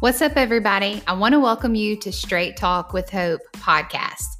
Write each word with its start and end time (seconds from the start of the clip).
What's 0.00 0.22
up, 0.22 0.38
everybody? 0.38 1.02
I 1.06 1.12
want 1.12 1.34
to 1.34 1.40
welcome 1.40 1.74
you 1.74 1.94
to 1.94 2.10
Straight 2.10 2.56
Talk 2.56 2.94
with 2.94 3.10
Hope 3.10 3.42
podcast. 3.58 4.38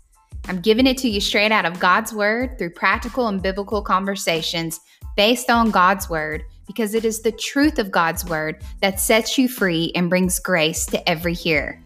I'm 0.48 0.62
giving 0.62 0.86
it 0.86 0.96
to 0.96 1.08
you 1.10 1.20
straight 1.20 1.52
out 1.52 1.66
of 1.66 1.78
God's 1.78 2.14
Word 2.14 2.56
through 2.56 2.70
practical 2.70 3.28
and 3.28 3.42
biblical 3.42 3.82
conversations 3.82 4.80
based 5.18 5.50
on 5.50 5.70
God's 5.70 6.08
Word 6.08 6.44
because 6.66 6.94
it 6.94 7.04
is 7.04 7.20
the 7.20 7.32
truth 7.32 7.78
of 7.78 7.90
God's 7.90 8.24
Word 8.24 8.62
that 8.80 9.00
sets 9.00 9.36
you 9.36 9.50
free 9.50 9.92
and 9.94 10.08
brings 10.08 10.38
grace 10.38 10.86
to 10.86 11.06
every 11.06 11.34
hearer. 11.34 11.78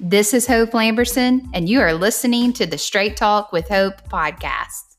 This 0.00 0.34
is 0.34 0.44
Hope 0.44 0.72
Lamberson, 0.72 1.48
and 1.54 1.68
you 1.68 1.80
are 1.80 1.94
listening 1.94 2.52
to 2.54 2.66
the 2.66 2.76
Straight 2.76 3.16
Talk 3.16 3.52
with 3.52 3.68
Hope 3.68 4.02
podcast. 4.08 4.91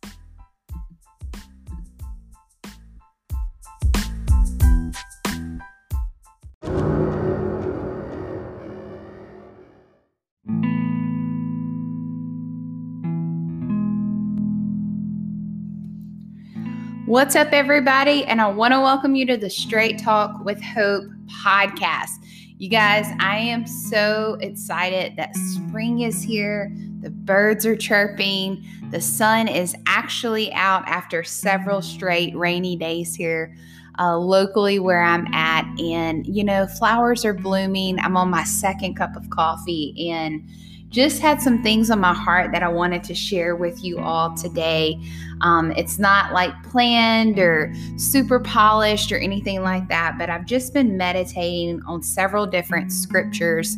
What's 17.14 17.36
up, 17.36 17.50
everybody? 17.52 18.26
And 18.26 18.42
I 18.42 18.48
want 18.48 18.74
to 18.74 18.80
welcome 18.80 19.14
you 19.14 19.24
to 19.28 19.38
the 19.38 19.48
Straight 19.48 20.00
Talk 20.00 20.44
with 20.44 20.60
Hope 20.60 21.06
podcast. 21.28 22.10
You 22.58 22.70
guys, 22.70 23.06
I 23.20 23.38
am 23.38 23.68
so 23.68 24.40
excited 24.42 25.16
that 25.16 25.36
spring 25.36 26.00
is 26.00 26.24
here. 26.24 26.76
The 27.02 27.12
birds 27.12 27.68
are 27.68 27.76
chirping. 27.76 28.66
The 28.90 29.00
sun 29.00 29.48
is 29.48 29.76
actually 29.86 30.52
out 30.54 30.88
after 30.88 31.24
several 31.24 31.84
straight 31.84 32.36
rainy 32.36 32.76
days 32.76 33.14
here 33.14 33.56
uh, 34.00 34.18
locally 34.18 34.80
where 34.80 35.04
I'm 35.04 35.32
at. 35.36 35.66
And, 35.80 36.26
you 36.26 36.44
know, 36.44 36.66
flowers 36.66 37.24
are 37.26 37.36
blooming. 37.36 38.00
I'm 38.00 38.18
on 38.18 38.32
my 38.32 38.44
second 38.44 38.96
cup 38.96 39.16
of 39.16 39.30
coffee 39.30 40.10
and 40.10 40.50
just 40.94 41.20
had 41.20 41.42
some 41.42 41.64
things 41.64 41.90
on 41.90 42.00
my 42.00 42.14
heart 42.14 42.52
that 42.52 42.62
I 42.62 42.68
wanted 42.68 43.04
to 43.06 43.16
share 43.16 43.56
with 43.56 43.84
you 43.84 43.98
all 43.98 44.38
today. 44.38 45.02
Um, 45.42 45.72
it's 45.72 45.98
not 45.98 46.34
like 46.34 46.54
planned 46.64 47.40
or 47.40 47.74
super 47.98 48.40
polished 48.40 49.12
or 49.12 49.18
anything 49.18 49.64
like 49.64 49.88
that, 49.90 50.20
but 50.20 50.30
I've 50.30 50.46
just 50.46 50.72
been 50.72 50.96
meditating 50.96 51.82
on 51.88 52.04
several 52.04 52.46
different 52.46 52.92
scriptures, 52.92 53.76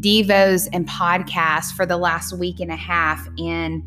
devos, 0.00 0.66
and 0.72 0.88
podcasts 0.88 1.70
for 1.70 1.84
the 1.84 1.98
last 1.98 2.32
week 2.38 2.60
and 2.60 2.72
a 2.72 2.76
half. 2.76 3.28
And 3.38 3.82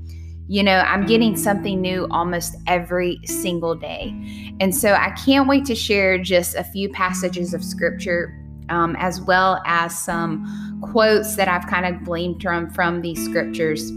you 0.48 0.64
know, 0.64 0.78
I'm 0.78 1.05
getting 1.05 1.36
something 1.36 1.81
new 1.81 2.08
almost 2.09 2.55
every 2.67 3.20
single 3.25 3.75
day. 3.75 4.53
And 4.61 4.73
so 4.73 4.94
I 4.94 5.09
can't 5.25 5.45
wait 5.45 5.66
to 5.66 5.75
share 5.75 6.17
just 6.17 6.55
a 6.55 6.64
few 6.64 6.89
passages 6.89 7.53
of 7.53 7.64
scripture 7.64 8.33
um, 8.70 8.96
as 8.98 9.22
well 9.22 9.62
as 9.66 9.98
some 9.98 10.80
quotes 10.82 11.36
that 11.36 11.48
I've 11.48 11.68
kind 11.68 11.86
of 11.86 12.04
gleaned 12.04 12.42
from 12.42 12.70
from 12.70 13.02
these 13.02 13.23
scriptures 13.23 13.92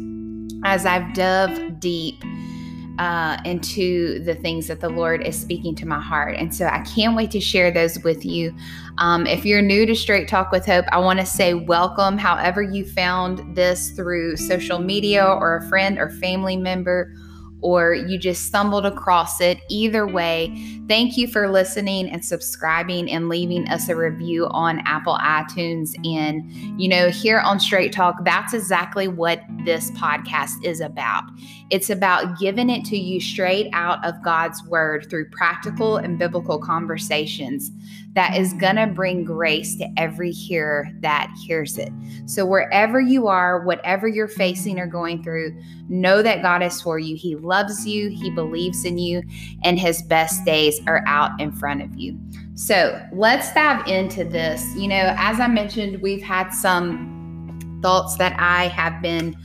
as 0.64 0.86
I've 0.86 1.14
dove 1.14 1.80
deep 1.80 2.22
uh, 2.98 3.38
into 3.46 4.22
the 4.24 4.34
things 4.34 4.66
that 4.66 4.80
the 4.80 4.90
Lord 4.90 5.26
is 5.26 5.40
speaking 5.40 5.74
to 5.76 5.86
my 5.86 5.98
heart. 5.98 6.36
And 6.36 6.54
so 6.54 6.66
I 6.66 6.80
can't 6.80 7.16
wait 7.16 7.30
to 7.30 7.40
share 7.40 7.70
those 7.70 7.98
with 8.04 8.26
you. 8.26 8.54
Um, 8.98 9.26
if 9.26 9.46
you're 9.46 9.62
new 9.62 9.86
to 9.86 9.94
Straight 9.94 10.28
Talk 10.28 10.52
with 10.52 10.66
Hope, 10.66 10.84
I 10.92 10.98
want 10.98 11.18
to 11.18 11.24
say 11.24 11.54
welcome. 11.54 12.18
However, 12.18 12.60
you 12.60 12.84
found 12.84 13.56
this 13.56 13.92
through 13.92 14.36
social 14.36 14.78
media 14.80 15.24
or 15.24 15.56
a 15.56 15.68
friend 15.68 15.98
or 15.98 16.10
family 16.10 16.58
member 16.58 17.14
or 17.62 17.94
you 17.94 18.18
just 18.18 18.46
stumbled 18.46 18.86
across 18.86 19.40
it. 19.40 19.58
Either 19.68 20.06
way, 20.06 20.54
thank 20.88 21.16
you 21.16 21.28
for 21.28 21.50
listening 21.50 22.08
and 22.10 22.24
subscribing 22.24 23.10
and 23.10 23.28
leaving 23.28 23.68
us 23.68 23.88
a 23.88 23.96
review 23.96 24.46
on 24.50 24.80
Apple 24.86 25.18
iTunes. 25.18 25.94
And, 26.06 26.50
you 26.80 26.88
know, 26.88 27.10
here 27.10 27.38
on 27.40 27.60
Straight 27.60 27.92
Talk, 27.92 28.24
that's 28.24 28.54
exactly 28.54 29.08
what 29.08 29.42
this 29.64 29.90
podcast 29.92 30.64
is 30.64 30.80
about. 30.80 31.24
It's 31.70 31.90
about 31.90 32.38
giving 32.38 32.70
it 32.70 32.84
to 32.86 32.96
you 32.96 33.20
straight 33.20 33.68
out 33.72 34.04
of 34.04 34.22
God's 34.22 34.64
word 34.64 35.08
through 35.08 35.30
practical 35.30 35.96
and 35.96 36.18
biblical 36.18 36.58
conversations 36.58 37.70
that 38.14 38.36
is 38.36 38.52
going 38.54 38.74
to 38.76 38.88
bring 38.88 39.24
grace 39.24 39.76
to 39.76 39.88
every 39.96 40.32
hearer 40.32 40.88
that 41.00 41.32
hears 41.44 41.78
it. 41.78 41.92
So, 42.26 42.44
wherever 42.44 43.00
you 43.00 43.28
are, 43.28 43.64
whatever 43.64 44.08
you're 44.08 44.28
facing 44.28 44.80
or 44.80 44.86
going 44.86 45.22
through, 45.22 45.56
know 45.88 46.20
that 46.22 46.42
God 46.42 46.62
is 46.62 46.80
for 46.82 46.98
you. 46.98 47.14
He 47.16 47.36
loves 47.36 47.86
you, 47.86 48.08
He 48.08 48.30
believes 48.30 48.84
in 48.84 48.98
you, 48.98 49.22
and 49.62 49.78
His 49.78 50.02
best 50.02 50.44
days 50.44 50.80
are 50.86 51.04
out 51.06 51.40
in 51.40 51.52
front 51.52 51.82
of 51.82 51.94
you. 51.96 52.18
So, 52.54 53.00
let's 53.12 53.52
dive 53.54 53.86
into 53.86 54.24
this. 54.24 54.64
You 54.74 54.88
know, 54.88 55.14
as 55.16 55.38
I 55.38 55.46
mentioned, 55.46 56.02
we've 56.02 56.22
had 56.22 56.50
some 56.50 57.78
thoughts 57.80 58.16
that 58.16 58.34
I 58.38 58.66
have 58.68 59.00
been 59.00 59.36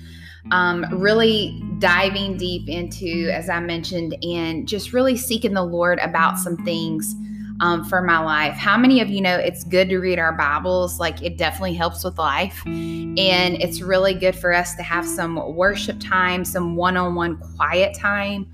um, 0.51 0.85
really 0.91 1.63
diving 1.77 2.37
deep 2.37 2.67
into, 2.67 3.29
as 3.31 3.47
I 3.47 3.59
mentioned, 3.59 4.17
and 4.23 4.67
just 4.67 4.91
really 4.91 5.17
seeking 5.17 5.53
the 5.53 5.63
Lord 5.63 5.99
about 5.99 6.39
some 6.39 6.57
things 6.57 7.15
um, 7.61 7.83
for 7.85 8.01
my 8.01 8.19
life. 8.19 8.53
How 8.53 8.77
many 8.77 9.01
of 9.01 9.09
you 9.09 9.21
know 9.21 9.35
it's 9.37 9.63
good 9.63 9.89
to 9.89 9.99
read 9.99 10.19
our 10.19 10.33
Bibles? 10.33 10.99
Like 10.99 11.21
it 11.21 11.37
definitely 11.37 11.73
helps 11.73 12.03
with 12.03 12.17
life. 12.17 12.61
And 12.65 13.61
it's 13.61 13.81
really 13.81 14.13
good 14.13 14.35
for 14.35 14.53
us 14.53 14.75
to 14.75 14.83
have 14.83 15.05
some 15.05 15.55
worship 15.55 15.99
time, 15.99 16.43
some 16.45 16.75
one 16.75 16.97
on 16.97 17.15
one 17.15 17.37
quiet 17.55 17.97
time 17.97 18.47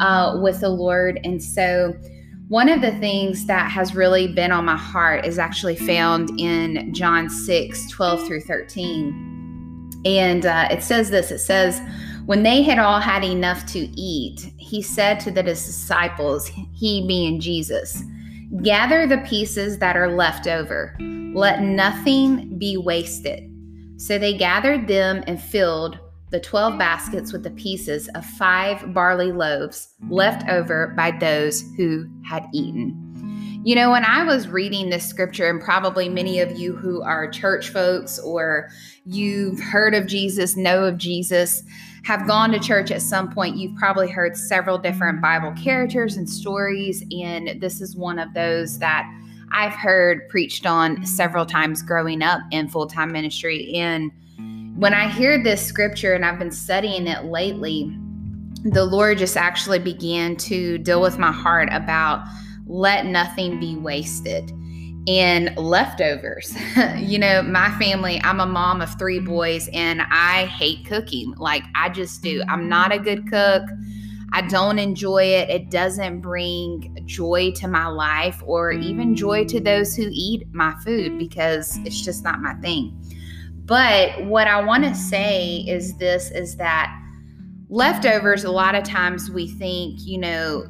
uh, 0.00 0.38
with 0.42 0.60
the 0.60 0.68
Lord. 0.68 1.20
And 1.24 1.42
so, 1.42 1.94
one 2.48 2.68
of 2.68 2.82
the 2.82 2.92
things 2.98 3.46
that 3.46 3.70
has 3.70 3.94
really 3.94 4.28
been 4.28 4.52
on 4.52 4.66
my 4.66 4.76
heart 4.76 5.24
is 5.24 5.38
actually 5.38 5.76
found 5.76 6.30
in 6.38 6.92
John 6.92 7.30
6 7.30 7.90
12 7.90 8.26
through 8.26 8.42
13. 8.42 9.90
And 10.04 10.44
uh, 10.44 10.68
it 10.70 10.82
says 10.82 11.10
this 11.10 11.30
it 11.30 11.38
says, 11.38 11.80
when 12.26 12.42
they 12.42 12.62
had 12.62 12.78
all 12.78 13.00
had 13.00 13.22
enough 13.22 13.66
to 13.72 13.78
eat, 13.78 14.52
he 14.56 14.80
said 14.80 15.20
to 15.20 15.30
the 15.30 15.42
disciples, 15.42 16.50
he 16.72 17.06
being 17.06 17.38
Jesus, 17.38 18.02
Gather 18.62 19.06
the 19.06 19.18
pieces 19.18 19.78
that 19.78 19.96
are 19.96 20.10
left 20.10 20.46
over. 20.46 20.96
Let 21.34 21.62
nothing 21.62 22.58
be 22.58 22.76
wasted. 22.76 23.50
So 23.96 24.18
they 24.18 24.36
gathered 24.36 24.86
them 24.86 25.24
and 25.26 25.40
filled 25.40 25.98
the 26.30 26.40
12 26.40 26.78
baskets 26.78 27.32
with 27.32 27.44
the 27.44 27.50
pieces 27.50 28.08
of 28.14 28.24
five 28.24 28.92
barley 28.92 29.32
loaves 29.32 29.94
left 30.08 30.48
over 30.48 30.88
by 30.96 31.12
those 31.12 31.62
who 31.76 32.06
had 32.28 32.46
eaten. 32.52 33.00
You 33.64 33.76
know, 33.76 33.92
when 33.92 34.04
I 34.04 34.24
was 34.24 34.48
reading 34.48 34.90
this 34.90 35.06
scripture, 35.06 35.48
and 35.48 35.60
probably 35.60 36.08
many 36.08 36.40
of 36.40 36.58
you 36.58 36.76
who 36.76 37.02
are 37.02 37.30
church 37.30 37.70
folks 37.70 38.18
or 38.18 38.68
you've 39.06 39.60
heard 39.60 39.94
of 39.94 40.06
Jesus, 40.06 40.56
know 40.56 40.84
of 40.84 40.98
Jesus, 40.98 41.62
have 42.04 42.26
gone 42.26 42.52
to 42.52 42.58
church 42.58 42.90
at 42.90 43.00
some 43.00 43.30
point, 43.30 43.56
you've 43.56 43.74
probably 43.76 44.10
heard 44.10 44.36
several 44.36 44.76
different 44.76 45.22
Bible 45.22 45.52
characters 45.52 46.16
and 46.16 46.28
stories. 46.28 47.02
And 47.10 47.60
this 47.60 47.80
is 47.80 47.96
one 47.96 48.18
of 48.18 48.32
those 48.34 48.78
that 48.78 49.10
I've 49.50 49.72
heard 49.72 50.28
preached 50.28 50.66
on 50.66 51.04
several 51.06 51.46
times 51.46 51.82
growing 51.82 52.22
up 52.22 52.40
in 52.50 52.68
full 52.68 52.86
time 52.86 53.10
ministry. 53.10 53.72
And 53.74 54.10
when 54.76 54.92
I 54.92 55.08
hear 55.08 55.42
this 55.42 55.64
scripture 55.64 56.12
and 56.12 56.24
I've 56.26 56.38
been 56.38 56.50
studying 56.50 57.06
it 57.06 57.24
lately, 57.24 57.96
the 58.64 58.84
Lord 58.84 59.18
just 59.18 59.36
actually 59.36 59.78
began 59.78 60.36
to 60.36 60.78
deal 60.78 61.00
with 61.00 61.18
my 61.18 61.32
heart 61.32 61.68
about 61.72 62.26
let 62.66 63.06
nothing 63.06 63.60
be 63.60 63.76
wasted 63.76 64.52
and 65.06 65.56
leftovers. 65.56 66.56
you 66.96 67.18
know, 67.18 67.42
my 67.42 67.70
family, 67.78 68.20
I'm 68.24 68.40
a 68.40 68.46
mom 68.46 68.80
of 68.80 68.98
three 68.98 69.18
mm-hmm. 69.18 69.28
boys 69.28 69.68
and 69.72 70.02
I 70.10 70.46
hate 70.46 70.86
cooking. 70.86 71.34
Like, 71.36 71.62
I 71.74 71.88
just 71.88 72.22
do. 72.22 72.42
I'm 72.48 72.68
not 72.68 72.92
a 72.92 72.98
good 72.98 73.28
cook. 73.28 73.62
I 74.32 74.42
don't 74.42 74.80
enjoy 74.80 75.22
it. 75.24 75.48
It 75.48 75.70
doesn't 75.70 76.20
bring 76.20 76.98
joy 77.04 77.52
to 77.52 77.68
my 77.68 77.86
life 77.86 78.42
or 78.44 78.72
even 78.72 79.14
joy 79.14 79.44
to 79.44 79.60
mm. 79.60 79.64
those 79.64 79.94
who 79.94 80.08
eat 80.10 80.52
my 80.52 80.74
food 80.84 81.18
because 81.20 81.78
it's 81.84 82.00
just 82.00 82.24
not 82.24 82.40
my 82.40 82.54
thing. 82.54 83.00
But 83.64 84.24
what 84.24 84.48
I 84.48 84.60
want 84.60 84.82
to 84.84 84.94
say 84.94 85.58
is 85.68 85.96
this 85.98 86.32
is 86.32 86.56
that 86.56 87.00
leftovers, 87.74 88.44
a 88.44 88.50
lot 88.52 88.76
of 88.76 88.84
times 88.84 89.32
we 89.32 89.48
think, 89.48 89.98
you 90.06 90.16
know, 90.16 90.64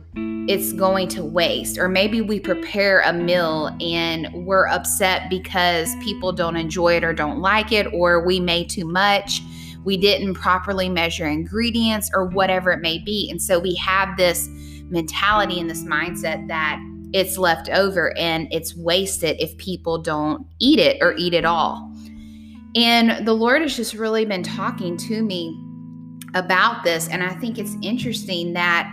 it's 0.49 0.73
going 0.73 1.07
to 1.07 1.23
waste. 1.23 1.77
Or 1.77 1.87
maybe 1.87 2.23
we 2.23 2.41
prepare 2.41 3.03
a 3.03 3.13
meal 3.13 3.77
and 3.79 4.47
we're 4.47 4.67
upset 4.69 5.29
because 5.29 5.95
people 5.97 6.33
don't 6.33 6.57
enjoy 6.57 6.97
it 6.97 7.05
or 7.05 7.13
don't 7.13 7.41
like 7.41 7.73
it, 7.73 7.87
or 7.93 8.25
we 8.25 8.41
made 8.41 8.71
too 8.71 8.87
much. 8.87 9.43
We 9.85 9.99
didn't 9.99 10.33
properly 10.33 10.89
measure 10.89 11.27
ingredients 11.27 12.11
or 12.15 12.25
whatever 12.25 12.73
it 12.73 12.81
may 12.81 12.99
be. 13.01 13.29
And 13.31 13.41
so 13.41 13.59
we 13.59 13.75
have 13.75 14.17
this 14.17 14.49
mentality 14.89 15.61
and 15.61 15.69
this 15.69 15.85
mindset 15.85 16.49
that 16.49 16.81
it's 17.13 17.37
left 17.37 17.69
over 17.69 18.17
and 18.17 18.49
it's 18.51 18.75
wasted 18.75 19.37
if 19.39 19.55
people 19.59 19.99
don't 19.99 20.47
eat 20.59 20.79
it 20.79 21.03
or 21.03 21.15
eat 21.19 21.35
it 21.35 21.45
all. 21.45 21.93
And 22.75 23.27
the 23.27 23.35
Lord 23.35 23.61
has 23.61 23.77
just 23.77 23.93
really 23.93 24.25
been 24.25 24.43
talking 24.43 24.97
to 24.97 25.23
me 25.23 25.64
about 26.35 26.85
this. 26.85 27.09
And 27.09 27.23
I 27.23 27.35
think 27.35 27.59
it's 27.59 27.77
interesting 27.83 28.53
that 28.55 28.93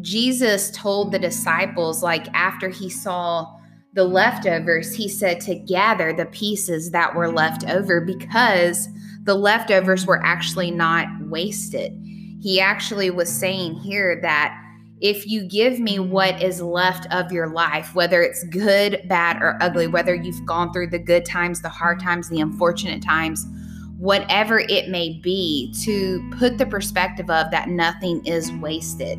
Jesus 0.00 0.70
told 0.70 1.12
the 1.12 1.18
disciples, 1.18 2.02
like 2.02 2.26
after 2.34 2.68
he 2.68 2.88
saw 2.88 3.56
the 3.92 4.04
leftovers, 4.04 4.94
he 4.94 5.08
said 5.08 5.40
to 5.42 5.54
gather 5.54 6.12
the 6.12 6.26
pieces 6.26 6.90
that 6.92 7.14
were 7.14 7.32
left 7.32 7.68
over 7.68 8.00
because 8.00 8.88
the 9.24 9.34
leftovers 9.34 10.06
were 10.06 10.24
actually 10.24 10.70
not 10.70 11.06
wasted. 11.22 11.92
He 12.40 12.60
actually 12.60 13.10
was 13.10 13.30
saying 13.30 13.74
here 13.74 14.18
that 14.22 14.56
if 15.00 15.26
you 15.26 15.46
give 15.46 15.80
me 15.80 15.98
what 15.98 16.42
is 16.42 16.60
left 16.60 17.10
of 17.12 17.32
your 17.32 17.48
life, 17.48 17.94
whether 17.94 18.22
it's 18.22 18.44
good, 18.44 19.02
bad, 19.06 19.38
or 19.40 19.58
ugly, 19.60 19.86
whether 19.86 20.14
you've 20.14 20.44
gone 20.46 20.72
through 20.72 20.88
the 20.88 20.98
good 20.98 21.24
times, 21.24 21.62
the 21.62 21.68
hard 21.68 22.00
times, 22.00 22.28
the 22.28 22.40
unfortunate 22.40 23.02
times, 23.02 23.46
whatever 24.00 24.60
it 24.60 24.88
may 24.88 25.20
be, 25.22 25.72
to 25.84 26.26
put 26.38 26.56
the 26.56 26.64
perspective 26.64 27.28
of 27.28 27.50
that 27.50 27.68
nothing 27.68 28.24
is 28.24 28.50
wasted. 28.52 29.18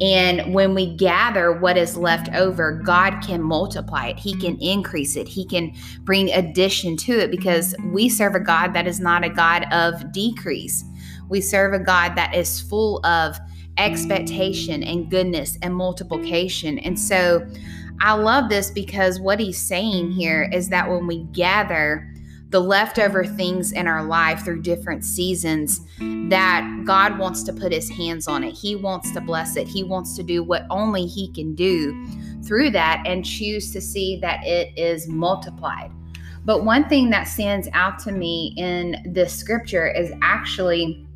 And 0.00 0.54
when 0.54 0.74
we 0.74 0.94
gather 0.96 1.52
what 1.52 1.76
is 1.76 1.96
left 1.96 2.32
over, 2.32 2.80
God 2.84 3.20
can 3.20 3.42
multiply 3.42 4.06
it. 4.06 4.18
He 4.18 4.34
can 4.36 4.56
increase 4.60 5.16
it. 5.16 5.26
He 5.26 5.44
can 5.44 5.74
bring 6.00 6.30
addition 6.30 6.96
to 6.98 7.18
it 7.18 7.30
because 7.32 7.74
we 7.92 8.08
serve 8.08 8.36
a 8.36 8.40
God 8.40 8.74
that 8.74 8.86
is 8.86 9.00
not 9.00 9.24
a 9.24 9.28
God 9.28 9.66
of 9.72 10.12
decrease. 10.12 10.84
We 11.28 11.40
serve 11.40 11.72
a 11.72 11.78
God 11.78 12.14
that 12.16 12.34
is 12.34 12.60
full 12.60 13.04
of 13.04 13.36
expectation 13.76 14.84
and 14.84 15.10
goodness 15.10 15.58
and 15.62 15.74
multiplication. 15.74 16.78
And 16.78 16.98
so 16.98 17.44
I 18.00 18.14
love 18.14 18.50
this 18.50 18.70
because 18.70 19.18
what 19.18 19.40
he's 19.40 19.60
saying 19.60 20.12
here 20.12 20.48
is 20.52 20.68
that 20.68 20.88
when 20.88 21.06
we 21.06 21.24
gather, 21.32 22.11
the 22.52 22.60
leftover 22.60 23.24
things 23.24 23.72
in 23.72 23.88
our 23.88 24.04
life 24.04 24.44
through 24.44 24.60
different 24.60 25.04
seasons 25.04 25.80
that 26.28 26.84
God 26.84 27.18
wants 27.18 27.42
to 27.44 27.52
put 27.52 27.72
his 27.72 27.88
hands 27.88 28.28
on 28.28 28.44
it. 28.44 28.52
He 28.52 28.76
wants 28.76 29.10
to 29.12 29.22
bless 29.22 29.56
it. 29.56 29.66
He 29.66 29.82
wants 29.82 30.14
to 30.16 30.22
do 30.22 30.42
what 30.42 30.66
only 30.68 31.06
he 31.06 31.32
can 31.32 31.54
do 31.54 32.06
through 32.44 32.70
that 32.70 33.02
and 33.06 33.24
choose 33.24 33.72
to 33.72 33.80
see 33.80 34.18
that 34.20 34.44
it 34.44 34.76
is 34.78 35.08
multiplied. 35.08 35.90
But 36.44 36.64
one 36.64 36.88
thing 36.88 37.08
that 37.10 37.24
stands 37.24 37.68
out 37.72 37.98
to 38.00 38.12
me 38.12 38.52
in 38.58 38.96
this 39.06 39.32
scripture 39.34 39.88
is 39.88 40.12
actually 40.20 41.06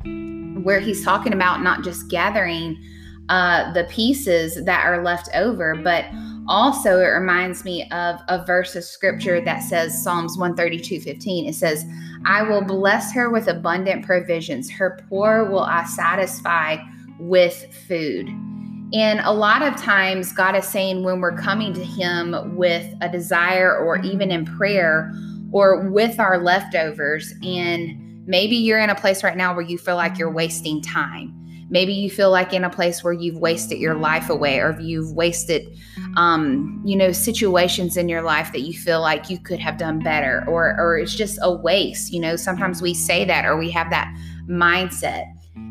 where 0.63 0.79
he's 0.79 1.03
talking 1.03 1.33
about 1.33 1.61
not 1.61 1.83
just 1.83 2.09
gathering 2.09 2.81
uh, 3.29 3.71
the 3.73 3.83
pieces 3.85 4.63
that 4.65 4.85
are 4.85 5.03
left 5.03 5.29
over, 5.35 5.75
but 5.75 6.05
also, 6.47 6.99
it 6.99 7.07
reminds 7.07 7.65
me 7.65 7.89
of 7.91 8.21
a 8.29 8.43
verse 8.45 8.75
of 8.75 8.83
scripture 8.83 9.41
that 9.41 9.63
says 9.63 10.01
Psalms 10.01 10.37
132 10.37 11.01
15. 11.01 11.47
It 11.47 11.53
says, 11.53 11.85
I 12.25 12.43
will 12.43 12.61
bless 12.61 13.13
her 13.13 13.29
with 13.29 13.47
abundant 13.47 14.05
provisions. 14.05 14.69
Her 14.71 14.99
poor 15.09 15.49
will 15.49 15.63
I 15.63 15.85
satisfy 15.85 16.77
with 17.19 17.73
food. 17.87 18.29
And 18.93 19.19
a 19.19 19.31
lot 19.31 19.61
of 19.61 19.75
times, 19.75 20.31
God 20.31 20.55
is 20.55 20.65
saying 20.65 21.03
when 21.03 21.19
we're 21.19 21.37
coming 21.37 21.73
to 21.73 21.83
Him 21.83 22.55
with 22.55 22.85
a 23.01 23.09
desire 23.09 23.77
or 23.77 23.97
even 23.99 24.31
in 24.31 24.45
prayer 24.45 25.13
or 25.51 25.89
with 25.89 26.19
our 26.19 26.41
leftovers, 26.41 27.33
and 27.43 28.25
maybe 28.25 28.55
you're 28.55 28.79
in 28.79 28.89
a 28.89 28.95
place 28.95 29.23
right 29.23 29.35
now 29.35 29.53
where 29.53 29.63
you 29.63 29.77
feel 29.77 29.95
like 29.95 30.17
you're 30.17 30.31
wasting 30.31 30.81
time 30.81 31.36
Maybe 31.69 31.93
you 31.93 32.09
feel 32.09 32.31
like 32.31 32.53
in 32.53 32.63
a 32.63 32.69
place 32.69 33.03
where 33.03 33.13
you've 33.13 33.37
wasted 33.37 33.77
your 33.77 33.95
life 33.95 34.29
away 34.29 34.59
or 34.59 34.79
you've 34.79 35.11
wasted, 35.11 35.67
um, 36.15 36.81
you 36.85 36.95
know, 36.95 37.11
situations 37.11 37.97
in 37.97 38.07
your 38.07 38.21
life 38.21 38.51
that 38.53 38.61
you 38.61 38.73
feel 38.73 39.01
like 39.01 39.29
you 39.29 39.37
could 39.37 39.59
have 39.59 39.77
done 39.77 39.99
better 39.99 40.45
or, 40.47 40.79
or 40.79 40.97
it's 40.97 41.13
just 41.13 41.37
a 41.41 41.51
waste. 41.51 42.13
You 42.13 42.21
know, 42.21 42.35
sometimes 42.35 42.81
we 42.81 42.93
say 42.93 43.25
that 43.25 43.45
or 43.45 43.57
we 43.57 43.69
have 43.71 43.89
that 43.89 44.13
mindset. 44.47 45.25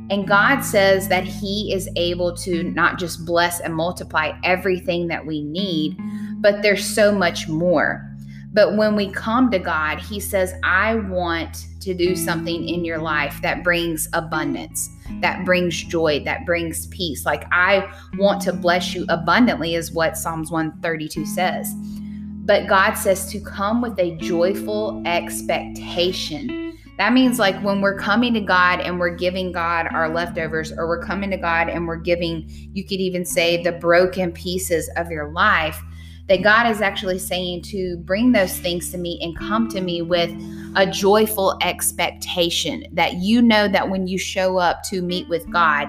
And 0.09 0.29
God 0.29 0.61
says 0.61 1.09
that 1.09 1.25
He 1.25 1.73
is 1.73 1.89
able 1.97 2.37
to 2.39 2.63
not 2.63 2.99
just 2.99 3.25
bless 3.25 3.61
and 3.61 3.75
multiply 3.75 4.33
everything 4.45 5.09
that 5.09 5.27
we 5.27 5.43
need, 5.43 5.97
but 6.41 6.63
there's 6.63 6.85
so 6.85 7.13
much 7.13 7.49
more. 7.49 8.09
But 8.53 8.77
when 8.77 8.97
we 8.97 9.11
come 9.11 9.51
to 9.51 9.59
God, 9.59 9.99
He 9.99 10.21
says, 10.21 10.55
I 10.63 10.95
want 10.95 11.67
to 11.81 11.95
do 11.95 12.15
something 12.17 12.69
in 12.69 12.85
your 12.85 12.99
life 12.99 13.41
that 13.43 13.65
brings 13.65 14.09
abundance, 14.13 14.89
that 15.21 15.45
brings 15.45 15.83
joy, 15.83 16.23
that 16.25 16.45
brings 16.47 16.87
peace. 16.89 17.25
Like, 17.27 17.45
I 17.53 17.91
want 18.19 18.41
to 18.43 18.53
bless 18.53 18.95
you 18.95 19.05
abundantly, 19.09 19.75
is 19.75 19.93
what 19.93 20.17
Psalms 20.17 20.51
132 20.51 21.27
says. 21.27 21.73
But 22.45 22.69
God 22.69 22.95
says 22.95 23.31
to 23.33 23.41
come 23.41 23.83
with 23.83 23.99
a 23.99 24.17
joyful 24.19 25.03
expectation. 25.05 26.79
That 26.99 27.13
means, 27.13 27.39
like, 27.39 27.61
when 27.63 27.81
we're 27.81 27.99
coming 27.99 28.33
to 28.35 28.41
God 28.41 28.81
and 28.81 28.99
we're 28.99 29.15
giving 29.15 29.53
God 29.53 29.89
our 29.93 30.09
leftovers, 30.09 30.73
or 30.73 30.87
we're 30.87 31.05
coming 31.05 31.31
to 31.31 31.37
God 31.37 31.69
and 31.69 31.87
we're 31.87 31.97
giving, 31.97 32.45
you 32.49 32.85
could 32.85 33.01
even 33.01 33.25
say, 33.25 33.63
the 33.63 33.73
broken 33.73 34.33
pieces 34.33 34.89
of 34.97 35.11
your 35.11 35.31
life 35.33 35.83
that 36.29 36.43
God 36.43 36.69
is 36.69 36.81
actually 36.81 37.19
saying 37.19 37.63
to 37.63 37.97
bring 37.99 38.33
those 38.33 38.57
things 38.59 38.91
to 38.91 38.99
me 38.99 39.19
and 39.23 39.37
come 39.39 39.69
to 39.69 39.81
me 39.81 40.03
with 40.03 40.31
a 40.75 40.87
joyful 40.87 41.57
expectation 41.63 42.85
that 42.93 43.15
you 43.15 43.41
know 43.41 43.69
that 43.69 43.89
when 43.89 44.07
you 44.07 44.19
show 44.19 44.59
up 44.59 44.83
to 44.85 45.03
meet 45.03 45.29
with 45.29 45.49
God, 45.51 45.89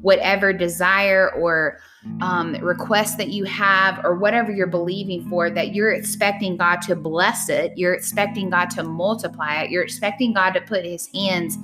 whatever 0.00 0.52
desire 0.52 1.32
or 1.34 1.80
um, 2.20 2.54
request 2.62 3.18
that 3.18 3.30
you 3.30 3.44
have 3.44 4.04
or 4.04 4.14
whatever 4.14 4.52
you're 4.52 4.66
believing 4.66 5.28
for, 5.28 5.50
that 5.50 5.74
you're 5.74 5.90
expecting 5.90 6.56
God 6.56 6.80
to 6.82 6.94
bless 6.94 7.48
it, 7.48 7.72
you're 7.76 7.94
expecting 7.94 8.50
God 8.50 8.70
to 8.70 8.82
multiply 8.84 9.62
it, 9.62 9.70
you're 9.70 9.82
expecting 9.82 10.32
God 10.32 10.50
to 10.52 10.60
put 10.60 10.84
his 10.84 11.08
hands 11.14 11.56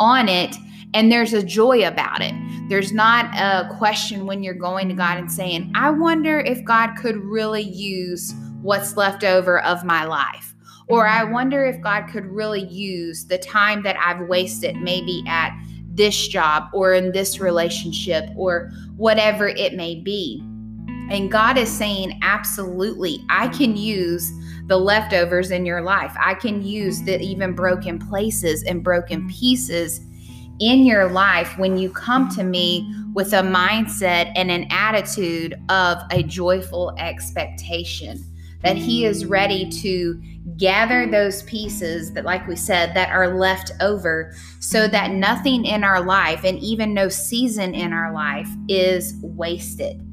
on 0.00 0.28
it 0.28 0.54
and 0.94 1.12
there's 1.12 1.32
a 1.32 1.42
joy 1.42 1.86
about 1.86 2.22
it. 2.22 2.34
There's 2.68 2.92
not 2.92 3.26
a 3.34 3.68
question 3.76 4.26
when 4.26 4.42
you're 4.42 4.54
going 4.54 4.88
to 4.88 4.94
God 4.94 5.18
and 5.18 5.30
saying, 5.30 5.72
I 5.74 5.90
wonder 5.90 6.40
if 6.40 6.64
God 6.64 6.94
could 6.96 7.16
really 7.16 7.62
use 7.62 8.34
what's 8.62 8.96
left 8.96 9.24
over 9.24 9.60
of 9.60 9.84
my 9.84 10.04
life. 10.04 10.54
Or 10.88 11.06
I 11.06 11.24
wonder 11.24 11.66
if 11.66 11.80
God 11.82 12.08
could 12.08 12.24
really 12.26 12.64
use 12.64 13.26
the 13.26 13.38
time 13.38 13.82
that 13.82 13.96
I've 13.98 14.26
wasted 14.28 14.76
maybe 14.76 15.22
at 15.26 15.52
this 15.86 16.28
job 16.28 16.68
or 16.72 16.94
in 16.94 17.12
this 17.12 17.40
relationship 17.40 18.28
or 18.36 18.70
whatever 18.96 19.48
it 19.48 19.74
may 19.74 19.96
be. 19.96 20.42
And 21.10 21.30
God 21.30 21.58
is 21.58 21.70
saying, 21.70 22.18
absolutely, 22.22 23.24
I 23.28 23.48
can 23.48 23.76
use 23.76 24.30
the 24.66 24.76
leftovers 24.76 25.50
in 25.50 25.64
your 25.64 25.80
life. 25.80 26.14
I 26.20 26.34
can 26.34 26.62
use 26.62 27.02
the 27.02 27.20
even 27.20 27.54
broken 27.54 27.98
places 27.98 28.62
and 28.62 28.84
broken 28.84 29.28
pieces 29.28 30.00
in 30.60 30.84
your 30.84 31.10
life 31.10 31.56
when 31.58 31.76
you 31.76 31.90
come 31.90 32.28
to 32.30 32.42
me 32.42 32.92
with 33.14 33.32
a 33.32 33.42
mindset 33.42 34.32
and 34.34 34.50
an 34.50 34.66
attitude 34.70 35.54
of 35.68 35.98
a 36.10 36.22
joyful 36.22 36.94
expectation 36.98 38.22
that 38.62 38.76
he 38.76 39.04
is 39.04 39.24
ready 39.24 39.70
to 39.70 40.20
gather 40.56 41.06
those 41.06 41.42
pieces 41.44 42.12
that 42.12 42.24
like 42.24 42.46
we 42.48 42.56
said 42.56 42.94
that 42.94 43.10
are 43.10 43.38
left 43.38 43.70
over 43.80 44.34
so 44.60 44.88
that 44.88 45.12
nothing 45.12 45.64
in 45.64 45.84
our 45.84 46.02
life 46.02 46.42
and 46.44 46.58
even 46.58 46.92
no 46.94 47.08
season 47.08 47.74
in 47.74 47.92
our 47.92 48.12
life 48.12 48.48
is 48.68 49.14
wasted 49.22 50.07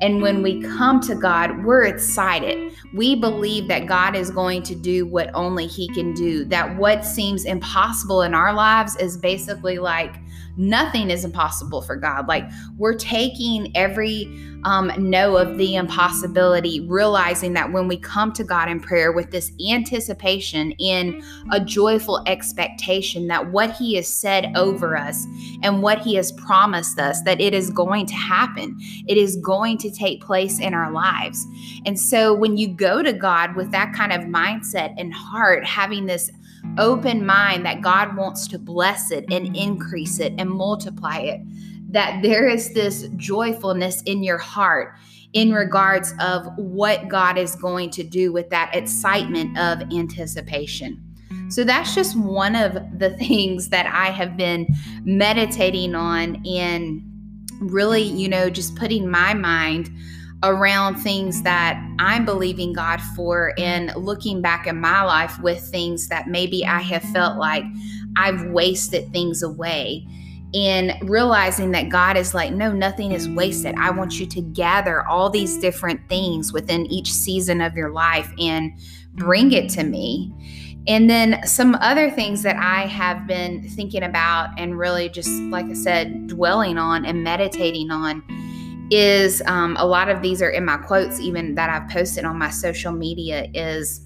and 0.00 0.22
when 0.22 0.42
we 0.42 0.62
come 0.62 1.00
to 1.02 1.14
God, 1.14 1.64
we're 1.64 1.84
excited. 1.84 2.72
We 2.94 3.16
believe 3.16 3.66
that 3.68 3.86
God 3.86 4.14
is 4.14 4.30
going 4.30 4.62
to 4.64 4.74
do 4.74 5.06
what 5.06 5.30
only 5.34 5.66
He 5.66 5.88
can 5.88 6.14
do, 6.14 6.44
that 6.46 6.76
what 6.76 7.04
seems 7.04 7.44
impossible 7.44 8.22
in 8.22 8.34
our 8.34 8.52
lives 8.52 8.96
is 8.96 9.16
basically 9.16 9.78
like 9.78 10.16
nothing 10.58 11.10
is 11.10 11.24
impossible 11.24 11.82
for 11.82 11.96
God. 11.96 12.28
Like 12.28 12.44
we're 12.76 12.96
taking 12.96 13.74
every 13.76 14.26
um, 14.64 14.90
no 14.98 15.36
of 15.36 15.56
the 15.56 15.76
impossibility, 15.76 16.80
realizing 16.80 17.52
that 17.52 17.72
when 17.72 17.86
we 17.86 17.96
come 17.96 18.32
to 18.32 18.44
God 18.44 18.68
in 18.68 18.80
prayer 18.80 19.12
with 19.12 19.30
this 19.30 19.52
anticipation 19.70 20.72
in 20.72 21.22
a 21.52 21.60
joyful 21.60 22.22
expectation 22.26 23.28
that 23.28 23.52
what 23.52 23.70
He 23.76 23.94
has 23.94 24.08
said 24.08 24.52
over 24.56 24.96
us 24.96 25.26
and 25.62 25.82
what 25.82 26.00
He 26.00 26.16
has 26.16 26.32
promised 26.32 26.98
us, 26.98 27.22
that 27.22 27.40
it 27.40 27.54
is 27.54 27.70
going 27.70 28.06
to 28.06 28.14
happen, 28.14 28.76
it 29.06 29.16
is 29.16 29.36
going 29.36 29.78
to 29.78 29.90
take 29.90 30.22
place 30.22 30.58
in 30.58 30.74
our 30.74 30.90
lives. 30.90 31.46
And 31.86 31.98
so 31.98 32.34
when 32.34 32.56
you 32.56 32.68
go 32.68 33.02
to 33.02 33.12
God 33.12 33.54
with 33.54 33.70
that 33.70 33.92
kind 33.94 34.12
of 34.12 34.22
mindset 34.22 34.94
and 34.98 35.14
heart, 35.14 35.64
having 35.64 36.06
this 36.06 36.30
open 36.78 37.24
mind 37.24 37.64
that 37.66 37.80
God 37.80 38.16
wants 38.16 38.46
to 38.48 38.58
bless 38.58 39.10
it 39.10 39.24
and 39.30 39.56
increase 39.56 40.20
it 40.20 40.34
and 40.38 40.50
multiply 40.50 41.18
it, 41.18 41.40
that 41.90 42.22
there 42.22 42.48
is 42.48 42.74
this 42.74 43.08
joyfulness 43.16 44.02
in 44.02 44.22
your 44.22 44.38
heart 44.38 44.94
in 45.32 45.52
regards 45.52 46.14
of 46.20 46.46
what 46.56 47.08
God 47.08 47.36
is 47.36 47.54
going 47.54 47.90
to 47.90 48.02
do 48.02 48.32
with 48.32 48.48
that 48.50 48.74
excitement 48.74 49.58
of 49.58 49.82
anticipation. 49.92 51.02
So 51.50 51.64
that's 51.64 51.94
just 51.94 52.16
one 52.16 52.54
of 52.54 52.74
the 52.98 53.16
things 53.18 53.68
that 53.70 53.86
I 53.86 54.10
have 54.10 54.36
been 54.36 54.66
meditating 55.02 55.94
on 55.94 56.46
and 56.46 57.02
really, 57.60 58.02
you 58.02 58.28
know, 58.28 58.50
just 58.50 58.76
putting 58.76 59.10
my 59.10 59.34
mind 59.34 59.90
around 60.42 60.96
things 60.96 61.42
that 61.42 61.82
I'm 61.98 62.24
believing 62.24 62.72
God 62.72 63.00
for 63.16 63.52
and 63.58 63.92
looking 63.96 64.40
back 64.40 64.66
in 64.66 64.80
my 64.80 65.02
life 65.02 65.38
with 65.40 65.60
things 65.60 66.08
that 66.08 66.28
maybe 66.28 66.64
I 66.64 66.80
have 66.80 67.02
felt 67.02 67.38
like 67.38 67.64
I've 68.16 68.44
wasted 68.46 69.12
things 69.12 69.42
away 69.42 70.06
and 70.54 70.94
realizing 71.02 71.72
that 71.72 71.88
God 71.88 72.16
is 72.16 72.34
like, 72.34 72.52
no, 72.52 72.72
nothing 72.72 73.12
is 73.12 73.28
wasted. 73.28 73.74
I 73.78 73.90
want 73.90 74.18
you 74.18 74.26
to 74.26 74.40
gather 74.40 75.06
all 75.06 75.28
these 75.28 75.58
different 75.58 76.08
things 76.08 76.52
within 76.52 76.86
each 76.86 77.12
season 77.12 77.60
of 77.60 77.74
your 77.74 77.90
life 77.90 78.32
and 78.38 78.72
bring 79.14 79.52
it 79.52 79.68
to 79.70 79.84
me. 79.84 80.32
And 80.86 81.10
then 81.10 81.44
some 81.44 81.74
other 81.76 82.10
things 82.10 82.42
that 82.44 82.56
I 82.56 82.86
have 82.86 83.26
been 83.26 83.68
thinking 83.68 84.04
about 84.04 84.50
and 84.56 84.78
really 84.78 85.10
just, 85.10 85.28
like 85.28 85.66
I 85.66 85.74
said, 85.74 86.28
dwelling 86.28 86.78
on 86.78 87.04
and 87.04 87.22
meditating 87.22 87.90
on 87.90 88.22
is 88.90 89.42
um, 89.46 89.76
a 89.78 89.86
lot 89.86 90.08
of 90.08 90.22
these 90.22 90.40
are 90.42 90.50
in 90.50 90.64
my 90.64 90.76
quotes, 90.78 91.20
even 91.20 91.54
that 91.54 91.70
I've 91.70 91.88
posted 91.90 92.24
on 92.24 92.38
my 92.38 92.50
social 92.50 92.92
media, 92.92 93.48
is 93.54 94.04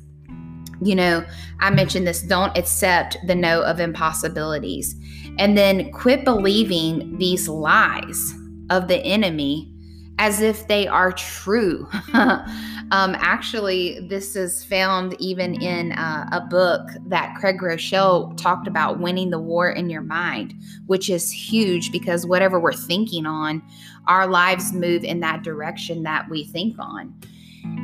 you 0.85 0.97
know, 0.97 1.25
I 1.61 1.71
mentioned 1.71 2.07
this 2.07 2.23
don't 2.23 2.57
accept 2.59 3.17
the 3.27 3.35
no 3.35 3.63
of 3.63 3.79
impossibilities. 3.79 4.97
And 5.39 5.57
then 5.57 5.93
quit 5.93 6.25
believing 6.25 7.19
these 7.19 7.49
lies 7.49 8.35
of 8.71 8.89
the 8.89 8.99
enemy 8.99 9.72
as 10.19 10.41
if 10.41 10.69
they 10.69 10.87
are 10.87 11.13
true. 11.13 11.89
um, 12.13 12.45
actually, 12.91 14.01
this 14.09 14.37
is 14.37 14.65
found 14.65 15.17
even 15.19 15.61
in 15.61 15.93
uh, 15.93 16.29
a 16.33 16.41
book 16.41 16.89
that 17.07 17.35
Craig 17.39 17.59
Groeschel 17.59 18.37
talked 18.37 18.67
about 18.67 19.01
winning 19.01 19.31
the 19.31 19.39
war 19.39 19.71
in 19.71 19.91
your 19.91 20.03
mind, 20.03 20.55
which 20.87 21.11
is 21.11 21.31
huge 21.31 21.91
because 21.91 22.27
whatever 22.27 22.61
we're 22.61 22.73
thinking 22.73 23.27
on, 23.27 23.63
our 24.07 24.27
lives 24.27 24.73
move 24.73 25.05
in 25.05 25.21
that 25.21 25.43
direction 25.43 26.03
that 26.03 26.29
we 26.29 26.45
think 26.45 26.77
on. 26.79 27.15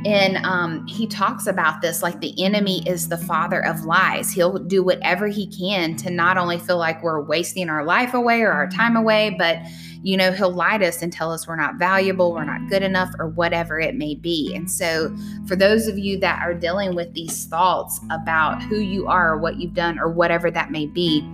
And 0.04 0.38
um, 0.38 0.86
he 0.86 1.06
talks 1.06 1.46
about 1.46 1.82
this 1.82 2.02
like 2.02 2.20
the 2.20 2.34
enemy 2.42 2.82
is 2.86 3.08
the 3.08 3.18
father 3.18 3.64
of 3.64 3.84
lies. 3.84 4.30
He'll 4.30 4.58
do 4.58 4.82
whatever 4.82 5.26
he 5.26 5.46
can 5.46 5.96
to 5.96 6.10
not 6.10 6.38
only 6.38 6.58
feel 6.58 6.78
like 6.78 7.02
we're 7.02 7.20
wasting 7.20 7.68
our 7.68 7.84
life 7.84 8.14
away 8.14 8.42
or 8.42 8.52
our 8.52 8.68
time 8.68 8.96
away, 8.96 9.34
but 9.38 9.58
you 10.02 10.16
know, 10.16 10.30
he'll 10.30 10.52
lie 10.52 10.78
to 10.78 10.86
us 10.86 11.02
and 11.02 11.12
tell 11.12 11.32
us 11.32 11.48
we're 11.48 11.56
not 11.56 11.74
valuable, 11.74 12.32
we're 12.32 12.44
not 12.44 12.68
good 12.68 12.82
enough, 12.82 13.10
or 13.18 13.28
whatever 13.28 13.80
it 13.80 13.96
may 13.96 14.14
be. 14.14 14.54
And 14.54 14.70
so, 14.70 15.14
for 15.46 15.56
those 15.56 15.88
of 15.88 15.98
you 15.98 16.18
that 16.20 16.40
are 16.40 16.54
dealing 16.54 16.94
with 16.94 17.12
these 17.14 17.46
thoughts 17.46 18.00
about 18.10 18.62
who 18.62 18.78
you 18.78 19.08
are, 19.08 19.32
or 19.32 19.38
what 19.38 19.56
you've 19.56 19.74
done, 19.74 19.98
or 19.98 20.08
whatever 20.08 20.50
that 20.52 20.70
may 20.70 20.86
be, 20.86 21.28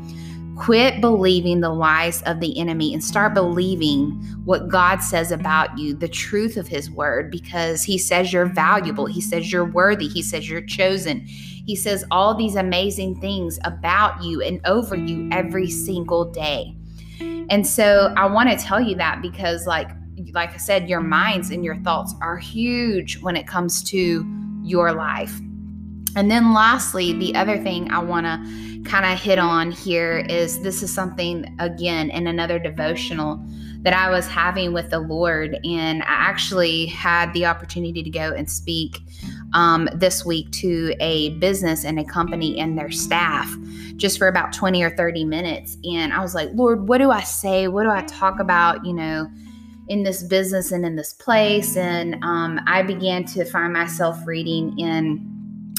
Quit 0.56 1.00
believing 1.00 1.60
the 1.60 1.70
lies 1.70 2.22
of 2.22 2.40
the 2.40 2.58
enemy 2.58 2.94
and 2.94 3.02
start 3.02 3.34
believing 3.34 4.12
what 4.44 4.68
God 4.68 4.98
says 5.02 5.32
about 5.32 5.76
you, 5.78 5.94
the 5.94 6.08
truth 6.08 6.56
of 6.56 6.68
His 6.68 6.90
word, 6.90 7.30
because 7.30 7.82
He 7.82 7.98
says 7.98 8.32
you're 8.32 8.46
valuable. 8.46 9.06
He 9.06 9.20
says 9.20 9.50
you're 9.50 9.64
worthy. 9.64 10.06
He 10.08 10.22
says 10.22 10.48
you're 10.48 10.60
chosen. 10.60 11.20
He 11.20 11.74
says 11.74 12.04
all 12.10 12.34
these 12.34 12.56
amazing 12.56 13.20
things 13.20 13.58
about 13.64 14.22
you 14.22 14.42
and 14.42 14.60
over 14.66 14.96
you 14.96 15.28
every 15.32 15.70
single 15.70 16.24
day. 16.24 16.76
And 17.50 17.66
so 17.66 18.12
I 18.16 18.26
want 18.26 18.50
to 18.50 18.56
tell 18.56 18.80
you 18.80 18.94
that 18.96 19.22
because, 19.22 19.66
like, 19.66 19.90
like 20.32 20.54
I 20.54 20.58
said, 20.58 20.88
your 20.88 21.00
minds 21.00 21.50
and 21.50 21.64
your 21.64 21.76
thoughts 21.76 22.14
are 22.20 22.36
huge 22.36 23.18
when 23.20 23.36
it 23.36 23.46
comes 23.46 23.82
to 23.84 24.24
your 24.62 24.92
life. 24.92 25.40
And 26.16 26.30
then, 26.30 26.54
lastly, 26.54 27.12
the 27.12 27.34
other 27.34 27.58
thing 27.58 27.90
I 27.90 27.98
want 27.98 28.26
to 28.26 28.90
kind 28.90 29.04
of 29.04 29.20
hit 29.20 29.38
on 29.38 29.70
here 29.70 30.24
is 30.28 30.60
this 30.60 30.82
is 30.82 30.92
something, 30.92 31.56
again, 31.58 32.10
in 32.10 32.26
another 32.26 32.58
devotional 32.58 33.44
that 33.82 33.92
I 33.92 34.10
was 34.10 34.26
having 34.26 34.72
with 34.72 34.90
the 34.90 35.00
Lord. 35.00 35.58
And 35.64 36.02
I 36.02 36.06
actually 36.06 36.86
had 36.86 37.32
the 37.34 37.46
opportunity 37.46 38.02
to 38.02 38.10
go 38.10 38.32
and 38.32 38.50
speak 38.50 39.00
um, 39.52 39.88
this 39.94 40.24
week 40.24 40.50
to 40.52 40.94
a 41.00 41.30
business 41.38 41.84
and 41.84 41.98
a 41.98 42.04
company 42.04 42.58
and 42.58 42.78
their 42.78 42.90
staff 42.90 43.54
just 43.96 44.18
for 44.18 44.26
about 44.26 44.52
20 44.52 44.82
or 44.82 44.96
30 44.96 45.24
minutes. 45.24 45.76
And 45.84 46.12
I 46.12 46.20
was 46.20 46.34
like, 46.34 46.48
Lord, 46.54 46.88
what 46.88 46.98
do 46.98 47.10
I 47.10 47.22
say? 47.22 47.68
What 47.68 47.84
do 47.84 47.90
I 47.90 48.02
talk 48.02 48.40
about? 48.40 48.84
You 48.84 48.94
know, 48.94 49.30
in 49.88 50.02
this 50.02 50.22
business 50.22 50.72
and 50.72 50.84
in 50.84 50.96
this 50.96 51.12
place. 51.12 51.76
And 51.76 52.16
um, 52.24 52.60
I 52.66 52.82
began 52.82 53.24
to 53.26 53.44
find 53.44 53.72
myself 53.72 54.18
reading 54.26 54.78
in 54.78 55.33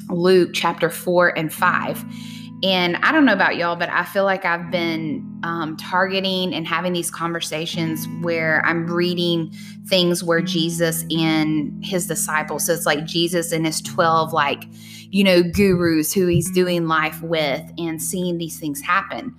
Luke 0.09 0.51
chapter 0.53 0.89
4 0.89 1.37
and 1.37 1.53
5. 1.53 2.05
And 2.63 2.95
I 2.97 3.11
don't 3.11 3.25
know 3.25 3.33
about 3.33 3.57
y'all, 3.57 3.75
but 3.75 3.89
I 3.89 4.05
feel 4.05 4.23
like 4.23 4.45
I've 4.45 4.71
been 4.71 5.39
um, 5.43 5.77
targeting 5.77 6.53
and 6.53 6.65
having 6.65 6.93
these 6.93 7.11
conversations 7.11 8.07
where 8.21 8.65
I'm 8.65 8.87
reading 8.87 9.53
things 9.87 10.23
where 10.23 10.41
Jesus 10.41 11.05
and 11.11 11.85
his 11.85 12.07
disciples, 12.07 12.65
so 12.65 12.73
it's 12.73 12.85
like 12.85 13.05
Jesus 13.05 13.51
and 13.51 13.65
his 13.65 13.81
12, 13.81 14.33
like, 14.33 14.63
you 15.11 15.23
know, 15.23 15.43
gurus 15.43 16.13
who 16.13 16.27
he's 16.27 16.49
doing 16.49 16.87
life 16.87 17.21
with 17.21 17.61
and 17.77 18.01
seeing 18.01 18.37
these 18.37 18.59
things 18.59 18.81
happen. 18.81 19.35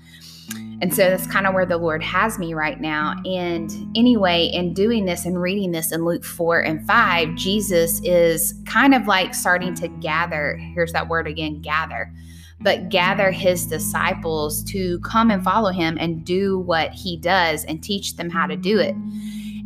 And 0.82 0.94
so 0.94 1.08
that's 1.08 1.26
kind 1.26 1.46
of 1.46 1.54
where 1.54 1.64
the 1.64 1.78
Lord 1.78 2.02
has 2.02 2.38
me 2.38 2.52
right 2.52 2.80
now. 2.80 3.14
And 3.24 3.70
anyway, 3.96 4.46
in 4.46 4.74
doing 4.74 5.06
this 5.06 5.24
and 5.24 5.40
reading 5.40 5.72
this 5.72 5.90
in 5.90 6.04
Luke 6.04 6.24
4 6.24 6.60
and 6.60 6.86
5, 6.86 7.34
Jesus 7.34 8.00
is 8.04 8.54
kind 8.66 8.94
of 8.94 9.06
like 9.06 9.34
starting 9.34 9.74
to 9.76 9.88
gather. 9.88 10.56
Here's 10.74 10.92
that 10.92 11.08
word 11.08 11.26
again 11.26 11.62
gather 11.62 12.12
but 12.60 12.88
gather 12.88 13.30
his 13.30 13.66
disciples 13.66 14.62
to 14.64 14.98
come 15.00 15.30
and 15.30 15.44
follow 15.44 15.70
him 15.70 15.96
and 16.00 16.24
do 16.24 16.58
what 16.60 16.90
he 16.92 17.16
does 17.16 17.64
and 17.64 17.82
teach 17.82 18.16
them 18.16 18.30
how 18.30 18.46
to 18.46 18.56
do 18.56 18.78
it. 18.78 18.94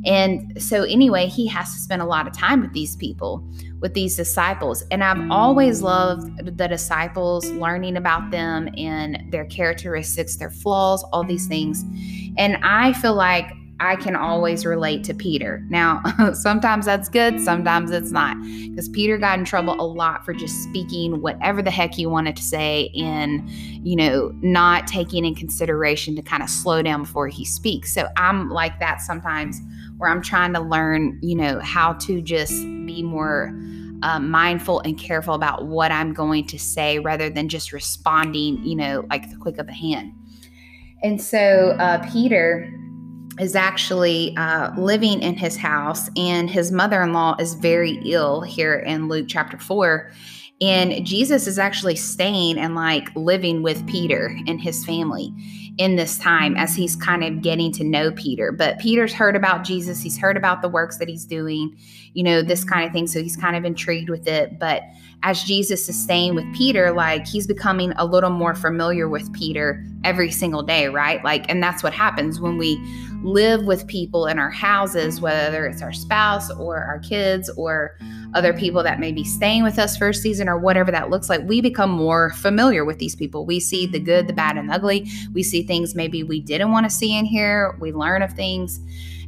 And 0.04 0.60
so, 0.60 0.84
anyway, 0.84 1.26
he 1.26 1.46
has 1.48 1.72
to 1.74 1.78
spend 1.78 2.00
a 2.00 2.06
lot 2.06 2.26
of 2.26 2.32
time 2.32 2.62
with 2.62 2.72
these 2.72 2.96
people, 2.96 3.44
with 3.80 3.94
these 3.94 4.16
disciples. 4.16 4.84
And 4.90 5.02
I've 5.02 5.30
always 5.30 5.82
loved 5.82 6.56
the 6.56 6.68
disciples, 6.68 7.50
learning 7.50 7.96
about 7.96 8.30
them 8.30 8.68
and 8.76 9.24
their 9.30 9.46
characteristics, 9.46 10.36
their 10.36 10.50
flaws, 10.50 11.02
all 11.12 11.24
these 11.24 11.46
things. 11.46 11.84
And 12.36 12.56
I 12.62 12.92
feel 12.94 13.14
like 13.14 13.50
I 13.80 13.96
can 13.96 14.14
always 14.14 14.66
relate 14.66 15.02
to 15.04 15.14
Peter. 15.14 15.64
Now, 15.70 16.02
sometimes 16.34 16.84
that's 16.84 17.08
good, 17.08 17.40
sometimes 17.40 17.90
it's 17.90 18.12
not. 18.12 18.36
Because 18.42 18.88
Peter 18.90 19.16
got 19.16 19.38
in 19.38 19.44
trouble 19.44 19.74
a 19.80 19.86
lot 19.86 20.24
for 20.24 20.34
just 20.34 20.62
speaking 20.62 21.22
whatever 21.22 21.62
the 21.62 21.70
heck 21.70 21.94
he 21.94 22.06
wanted 22.06 22.36
to 22.36 22.42
say 22.42 22.90
and, 22.94 23.48
you 23.50 23.96
know, 23.96 24.32
not 24.42 24.86
taking 24.86 25.24
in 25.24 25.34
consideration 25.34 26.14
to 26.16 26.22
kind 26.22 26.42
of 26.42 26.50
slow 26.50 26.82
down 26.82 27.02
before 27.02 27.28
he 27.28 27.44
speaks. 27.44 27.92
So 27.92 28.08
I'm 28.16 28.50
like 28.50 28.78
that 28.80 29.00
sometimes 29.00 29.60
where 29.96 30.10
I'm 30.10 30.22
trying 30.22 30.52
to 30.54 30.60
learn, 30.60 31.18
you 31.22 31.34
know, 31.34 31.58
how 31.60 31.94
to 31.94 32.20
just 32.20 32.52
be 32.86 33.02
more 33.02 33.54
uh, 34.02 34.18
mindful 34.18 34.80
and 34.80 34.98
careful 34.98 35.34
about 35.34 35.66
what 35.66 35.90
I'm 35.90 36.12
going 36.12 36.46
to 36.48 36.58
say 36.58 36.98
rather 36.98 37.30
than 37.30 37.48
just 37.48 37.72
responding, 37.72 38.62
you 38.64 38.76
know, 38.76 39.06
like 39.10 39.30
the 39.30 39.36
click 39.36 39.58
of 39.58 39.68
a 39.68 39.72
hand. 39.72 40.12
And 41.02 41.20
so 41.20 41.76
uh, 41.78 42.06
Peter 42.10 42.72
is 43.38 43.54
actually 43.54 44.36
uh, 44.36 44.72
living 44.78 45.22
in 45.22 45.36
his 45.36 45.56
house, 45.56 46.10
and 46.16 46.50
his 46.50 46.72
mother 46.72 47.02
in 47.02 47.12
law 47.12 47.36
is 47.38 47.54
very 47.54 48.00
ill 48.04 48.40
here 48.40 48.74
in 48.74 49.08
Luke 49.08 49.26
chapter 49.28 49.58
4. 49.58 50.10
And 50.60 51.06
Jesus 51.06 51.46
is 51.46 51.58
actually 51.58 51.96
staying 51.96 52.58
and 52.58 52.74
like 52.74 53.14
living 53.16 53.62
with 53.62 53.86
Peter 53.86 54.36
and 54.46 54.60
his 54.60 54.84
family 54.84 55.32
in 55.78 55.96
this 55.96 56.18
time 56.18 56.54
as 56.56 56.76
he's 56.76 56.94
kind 56.94 57.24
of 57.24 57.40
getting 57.40 57.72
to 57.72 57.84
know 57.84 58.10
Peter. 58.12 58.52
But 58.52 58.78
Peter's 58.78 59.14
heard 59.14 59.34
about 59.34 59.64
Jesus, 59.64 60.02
he's 60.02 60.18
heard 60.18 60.36
about 60.36 60.60
the 60.60 60.68
works 60.68 60.98
that 60.98 61.08
he's 61.08 61.24
doing, 61.24 61.74
you 62.14 62.22
know, 62.22 62.42
this 62.42 62.60
mm-hmm. 62.60 62.70
kind 62.70 62.86
of 62.86 62.92
thing. 62.92 63.06
So 63.06 63.22
he's 63.22 63.36
kind 63.36 63.56
of 63.56 63.64
intrigued 63.64 64.10
with 64.10 64.26
it. 64.26 64.58
But 64.58 64.82
as 65.22 65.42
Jesus 65.44 65.88
is 65.88 66.02
staying 66.02 66.34
with 66.34 66.50
Peter, 66.54 66.92
like 66.92 67.26
he's 67.26 67.46
becoming 67.46 67.92
a 67.96 68.06
little 68.06 68.30
more 68.30 68.54
familiar 68.54 69.08
with 69.08 69.32
Peter 69.32 69.84
every 70.02 70.30
single 70.30 70.62
day, 70.62 70.88
right? 70.88 71.22
Like, 71.22 71.48
and 71.50 71.62
that's 71.62 71.82
what 71.82 71.92
happens 71.92 72.40
when 72.40 72.56
we 72.56 72.78
live 73.22 73.66
with 73.66 73.86
people 73.86 74.26
in 74.26 74.38
our 74.38 74.50
houses, 74.50 75.20
whether 75.20 75.66
it's 75.66 75.82
our 75.82 75.92
spouse 75.92 76.50
or 76.52 76.78
our 76.78 76.98
kids 77.00 77.50
or 77.50 77.98
other 78.32 78.54
people 78.54 78.82
that 78.82 78.98
may 78.98 79.12
be 79.12 79.24
staying 79.24 79.62
with 79.62 79.78
us 79.78 79.96
for 79.96 80.08
a 80.08 80.14
season 80.14 80.48
or 80.48 80.58
whatever 80.58 80.90
that 80.90 81.10
looks 81.10 81.28
like. 81.28 81.42
We 81.46 81.60
become 81.60 81.90
more 81.90 82.30
familiar 82.30 82.84
with 82.84 82.98
these 82.98 83.14
people. 83.14 83.44
We 83.44 83.60
see 83.60 83.86
the 83.86 84.00
good, 84.00 84.26
the 84.26 84.32
bad, 84.32 84.56
and 84.56 84.70
the 84.70 84.74
ugly. 84.74 85.10
We 85.34 85.42
see 85.42 85.62
things 85.62 85.94
maybe 85.94 86.22
we 86.22 86.40
didn't 86.40 86.70
want 86.70 86.88
to 86.88 86.90
see 86.90 87.14
in 87.14 87.26
here. 87.26 87.76
We 87.78 87.92
learn 87.92 88.22
of 88.22 88.32
things 88.32 88.80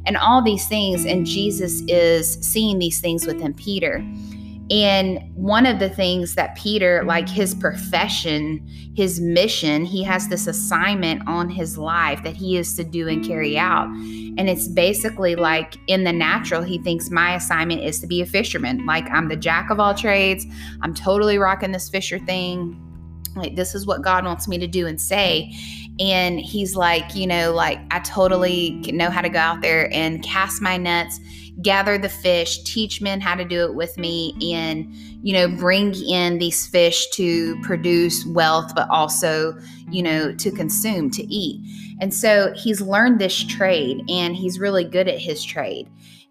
and 0.05 0.17
all 0.17 0.41
these 0.41 0.67
things. 0.67 1.05
And 1.05 1.25
Jesus 1.25 1.81
is 1.87 2.33
seeing 2.41 2.79
these 2.79 2.99
things 2.99 3.25
within 3.25 3.53
Peter. 3.53 4.05
And 4.71 5.19
one 5.35 5.65
of 5.65 5.79
the 5.79 5.89
things 5.89 6.35
that 6.35 6.55
Peter, 6.55 7.03
like 7.03 7.27
his 7.27 7.53
profession, 7.53 8.65
his 8.95 9.19
mission, 9.19 9.83
he 9.83 10.03
has 10.03 10.29
this 10.29 10.47
assignment 10.47 11.27
on 11.27 11.49
his 11.49 11.77
life 11.77 12.23
that 12.23 12.35
he 12.35 12.57
is 12.57 12.75
to 12.77 12.83
do 12.83 13.09
and 13.09 13.25
carry 13.25 13.57
out. 13.57 13.87
And 13.87 14.49
it's 14.49 14.67
basically 14.69 15.35
like 15.35 15.75
in 15.87 16.05
the 16.05 16.13
natural, 16.13 16.61
he 16.61 16.79
thinks 16.79 17.09
my 17.09 17.35
assignment 17.35 17.83
is 17.83 17.99
to 17.99 18.07
be 18.07 18.21
a 18.21 18.25
fisherman. 18.25 18.85
Like 18.85 19.09
I'm 19.11 19.27
the 19.27 19.35
jack 19.35 19.69
of 19.69 19.79
all 19.79 19.93
trades, 19.93 20.45
I'm 20.81 20.93
totally 20.93 21.37
rocking 21.37 21.73
this 21.73 21.89
fisher 21.89 22.17
thing. 22.17 22.79
Like, 23.35 23.55
this 23.55 23.75
is 23.75 23.85
what 23.85 24.01
God 24.01 24.25
wants 24.25 24.47
me 24.47 24.57
to 24.57 24.67
do 24.67 24.87
and 24.87 24.99
say. 24.99 25.53
And 25.99 26.39
he's 26.39 26.75
like, 26.75 27.15
you 27.15 27.27
know, 27.27 27.53
like 27.53 27.79
I 27.91 27.99
totally 27.99 28.81
know 28.91 29.09
how 29.09 29.21
to 29.21 29.29
go 29.29 29.39
out 29.39 29.61
there 29.61 29.93
and 29.93 30.23
cast 30.23 30.61
my 30.61 30.77
nets 30.77 31.19
gather 31.61 31.97
the 31.97 32.09
fish, 32.09 32.63
teach 32.63 33.01
men 33.01 33.21
how 33.21 33.35
to 33.35 33.45
do 33.45 33.63
it 33.63 33.75
with 33.75 33.97
me, 33.97 34.33
and, 34.53 34.93
you 35.23 35.33
know, 35.33 35.47
bring 35.47 35.93
in 35.95 36.39
these 36.39 36.67
fish 36.67 37.07
to 37.11 37.59
produce 37.61 38.25
wealth, 38.25 38.73
but 38.75 38.89
also, 38.89 39.55
you 39.89 40.01
know, 40.01 40.33
to 40.33 40.51
consume, 40.51 41.11
to 41.11 41.23
eat. 41.23 41.61
And 41.99 42.13
so 42.13 42.53
he's 42.55 42.81
learned 42.81 43.19
this 43.19 43.43
trade 43.43 44.03
and 44.09 44.35
he's 44.35 44.59
really 44.59 44.83
good 44.83 45.07
at 45.07 45.19
his 45.19 45.43
trade. 45.43 45.89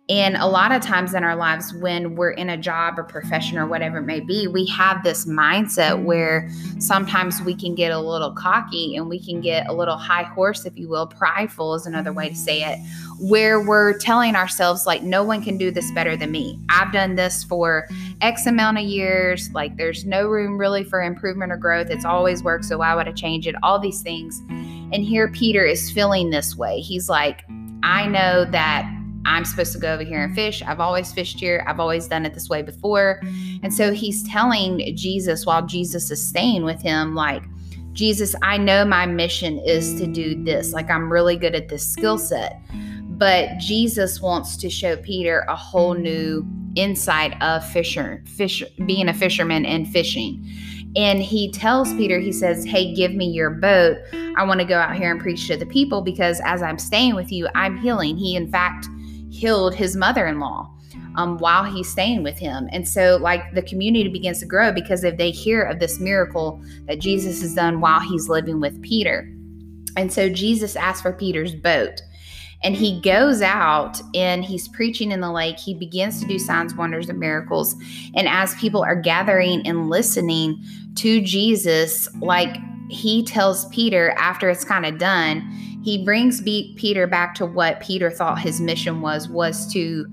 And 0.08 0.36
a 0.36 0.46
lot 0.46 0.72
of 0.72 0.82
times 0.82 1.14
in 1.14 1.22
our 1.22 1.36
lives, 1.36 1.72
when 1.74 2.16
we're 2.16 2.32
in 2.32 2.50
a 2.50 2.56
job 2.56 2.98
or 2.98 3.04
profession 3.04 3.56
or 3.56 3.66
whatever 3.68 3.98
it 3.98 4.02
may 4.02 4.18
be, 4.18 4.48
we 4.48 4.66
have 4.66 5.04
this 5.04 5.26
mindset 5.26 6.02
where 6.02 6.50
sometimes 6.80 7.40
we 7.40 7.54
can 7.54 7.76
get 7.76 7.92
a 7.92 8.00
little 8.00 8.32
cocky 8.32 8.96
and 8.96 9.08
we 9.08 9.24
can 9.24 9.40
get 9.40 9.68
a 9.68 9.72
little 9.72 9.96
high 9.96 10.24
horse, 10.24 10.66
if 10.66 10.76
you 10.76 10.88
will. 10.88 11.06
Prideful 11.06 11.76
is 11.76 11.86
another 11.86 12.12
way 12.12 12.28
to 12.28 12.34
say 12.34 12.62
it, 12.64 12.78
where 13.20 13.60
we're 13.60 13.96
telling 13.96 14.34
ourselves, 14.34 14.86
like, 14.86 15.04
no 15.04 15.22
one 15.22 15.40
can 15.40 15.56
do 15.56 15.70
this 15.70 15.90
better 15.92 16.16
than 16.16 16.32
me. 16.32 16.58
I've 16.68 16.92
done 16.92 17.14
this 17.14 17.44
for 17.44 17.86
X 18.20 18.44
amount 18.46 18.78
of 18.78 18.84
years. 18.84 19.50
Like, 19.54 19.76
there's 19.76 20.04
no 20.04 20.26
room 20.26 20.58
really 20.58 20.82
for 20.82 21.00
improvement 21.00 21.52
or 21.52 21.56
growth. 21.56 21.90
It's 21.90 22.04
always 22.04 22.42
worked. 22.42 22.64
So 22.64 22.78
why 22.78 22.96
would 22.96 23.06
I 23.06 23.12
change 23.12 23.46
it? 23.46 23.54
All 23.62 23.78
these 23.78 24.02
things. 24.02 24.42
And 24.48 24.96
here 24.96 25.28
Peter 25.28 25.64
is 25.64 25.92
feeling 25.92 26.30
this 26.30 26.56
way. 26.56 26.80
He's 26.80 27.08
like, 27.08 27.44
I 27.84 28.08
know 28.08 28.44
that 28.46 28.98
I'm 29.24 29.44
supposed 29.44 29.72
to 29.72 29.78
go 29.78 29.94
over 29.94 30.02
here 30.02 30.22
and 30.22 30.34
fish. 30.34 30.62
I've 30.62 30.80
always 30.80 31.12
fished 31.12 31.38
here. 31.38 31.64
I've 31.66 31.80
always 31.80 32.08
done 32.08 32.26
it 32.26 32.34
this 32.34 32.48
way 32.48 32.62
before. 32.62 33.20
And 33.62 33.72
so 33.72 33.92
he's 33.92 34.22
telling 34.28 34.96
Jesus 34.96 35.46
while 35.46 35.66
Jesus 35.66 36.10
is 36.10 36.26
staying 36.26 36.64
with 36.64 36.80
him, 36.80 37.14
like, 37.14 37.42
Jesus, 37.92 38.34
I 38.42 38.56
know 38.56 38.84
my 38.84 39.06
mission 39.06 39.58
is 39.58 40.00
to 40.00 40.06
do 40.06 40.42
this. 40.42 40.72
Like, 40.72 40.90
I'm 40.90 41.12
really 41.12 41.36
good 41.36 41.54
at 41.54 41.68
this 41.68 41.86
skill 41.86 42.18
set. 42.18 42.60
But 43.02 43.58
Jesus 43.58 44.20
wants 44.20 44.56
to 44.56 44.70
show 44.70 44.96
Peter 44.96 45.44
a 45.48 45.54
whole 45.54 45.94
new 45.94 46.46
insight 46.74 47.40
of 47.42 47.64
fisher, 47.64 48.24
fish, 48.26 48.62
being 48.86 49.08
a 49.08 49.14
fisherman 49.14 49.66
and 49.66 49.86
fishing. 49.86 50.44
And 50.96 51.22
he 51.22 51.50
tells 51.50 51.92
Peter, 51.94 52.18
he 52.18 52.32
says, 52.32 52.64
Hey, 52.64 52.94
give 52.94 53.14
me 53.14 53.26
your 53.26 53.50
boat. 53.50 53.98
I 54.36 54.44
want 54.44 54.60
to 54.60 54.66
go 54.66 54.78
out 54.78 54.96
here 54.96 55.10
and 55.10 55.20
preach 55.20 55.46
to 55.48 55.56
the 55.56 55.66
people 55.66 56.02
because 56.02 56.40
as 56.44 56.62
I'm 56.62 56.78
staying 56.78 57.14
with 57.14 57.30
you, 57.30 57.48
I'm 57.54 57.78
healing. 57.78 58.16
He, 58.16 58.34
in 58.36 58.50
fact, 58.50 58.88
killed 59.32 59.74
his 59.74 59.96
mother 59.96 60.26
in 60.26 60.40
law. 60.40 60.68
Um, 61.16 61.36
while 61.38 61.64
he's 61.64 61.90
staying 61.90 62.22
with 62.22 62.38
him. 62.38 62.70
And 62.72 62.88
so, 62.88 63.18
like, 63.20 63.54
the 63.54 63.60
community 63.60 64.08
begins 64.08 64.40
to 64.40 64.46
grow 64.46 64.72
because 64.72 65.04
if 65.04 65.18
they 65.18 65.30
hear 65.30 65.62
of 65.62 65.78
this 65.78 66.00
miracle 66.00 66.62
that 66.86 67.00
Jesus 67.00 67.42
has 67.42 67.54
done 67.54 67.82
while 67.82 68.00
he's 68.00 68.30
living 68.30 68.60
with 68.60 68.80
Peter. 68.80 69.30
And 69.94 70.10
so, 70.10 70.30
Jesus 70.30 70.74
asks 70.74 71.02
for 71.02 71.12
Peter's 71.12 71.54
boat. 71.54 72.00
And 72.64 72.76
he 72.76 73.00
goes 73.00 73.42
out 73.42 74.00
and 74.14 74.44
he's 74.44 74.68
preaching 74.68 75.10
in 75.12 75.20
the 75.20 75.32
lake. 75.32 75.58
He 75.58 75.74
begins 75.74 76.20
to 76.20 76.26
do 76.26 76.38
signs, 76.38 76.74
wonders, 76.74 77.08
and 77.08 77.18
miracles. 77.18 77.74
And 78.14 78.28
as 78.28 78.54
people 78.54 78.82
are 78.82 78.96
gathering 78.96 79.66
and 79.66 79.90
listening 79.90 80.62
to 80.96 81.20
Jesus, 81.20 82.08
like 82.20 82.56
he 82.88 83.24
tells 83.24 83.66
Peter 83.66 84.10
after 84.12 84.48
it's 84.48 84.64
kind 84.64 84.86
of 84.86 84.98
done, 84.98 85.71
he 85.82 86.04
brings 86.04 86.40
Peter 86.40 87.06
back 87.06 87.34
to 87.36 87.46
what 87.46 87.80
Peter 87.80 88.10
thought 88.10 88.38
his 88.38 88.60
mission 88.60 89.00
was 89.00 89.28
was 89.28 89.72
to 89.72 90.06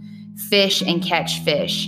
fish 0.49 0.81
and 0.81 1.03
catch 1.03 1.39
fish 1.39 1.87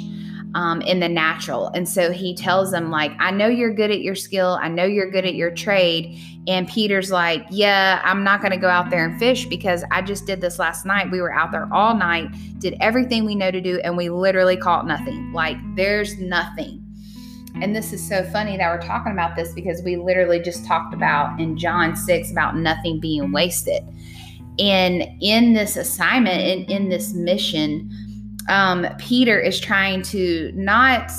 um, 0.54 0.82
in 0.82 1.00
the 1.00 1.10
natural. 1.10 1.68
And 1.70 1.88
so 1.88 2.12
he 2.12 2.36
tells 2.36 2.74
him 2.74 2.92
like, 2.92 3.12
I 3.20 3.32
know 3.32 3.48
you're 3.48 3.74
good 3.74 3.92
at 3.92 4.02
your 4.02 4.16
skill. 4.16 4.60
I 4.62 4.68
know 4.68 4.84
you're 4.84 5.10
good 5.10 5.26
at 5.26 5.36
your 5.36 5.52
trade. 5.52 6.20
And 6.48 6.68
Peter's 6.68 7.12
like, 7.12 7.46
Yeah, 7.50 8.02
I'm 8.04 8.24
not 8.24 8.42
going 8.42 8.52
to 8.52 8.58
go 8.58 8.68
out 8.68 8.90
there 8.90 9.06
and 9.06 9.18
fish 9.20 9.46
because 9.46 9.84
I 9.92 10.02
just 10.02 10.26
did 10.26 10.42
this 10.42 10.60
last 10.60 10.86
night. 10.86 11.12
We 11.12 11.22
were 11.22 11.34
out 11.34 11.52
there 11.52 11.72
all 11.72 11.96
night, 11.96 12.30
did 12.60 12.76
everything 12.82 13.26
we 13.26 13.36
know 13.36 13.52
to 13.52 13.62
do, 13.62 13.80
and 13.84 13.96
we 13.96 14.10
literally 14.10 14.58
caught 14.58 14.88
nothing. 14.88 15.32
Like, 15.34 15.58
there's 15.76 16.18
nothing. 16.18 16.81
And 17.62 17.75
this 17.75 17.94
is 17.94 18.06
so 18.06 18.24
funny 18.24 18.58
that 18.58 18.70
we're 18.70 18.86
talking 18.86 19.12
about 19.12 19.36
this 19.36 19.53
because 19.53 19.84
we 19.84 19.96
literally 19.96 20.39
just 20.39 20.65
talked 20.65 20.94
about 20.94 21.39
in 21.39 21.58
John 21.58 21.96
6 21.96 22.32
about 22.32 22.58
nothing 22.58 23.00
being 23.00 23.32
wasted. 23.32 23.84
And 24.60 25.08
in 25.22 25.53
this 25.53 25.77
assignment, 25.77 26.41
in, 26.41 26.63
in 26.65 26.89
this 26.89 27.13
mission, 27.13 27.89
um, 28.50 28.88
Peter 28.98 29.39
is 29.39 29.60
trying 29.60 30.01
to 30.03 30.51
not 30.56 31.12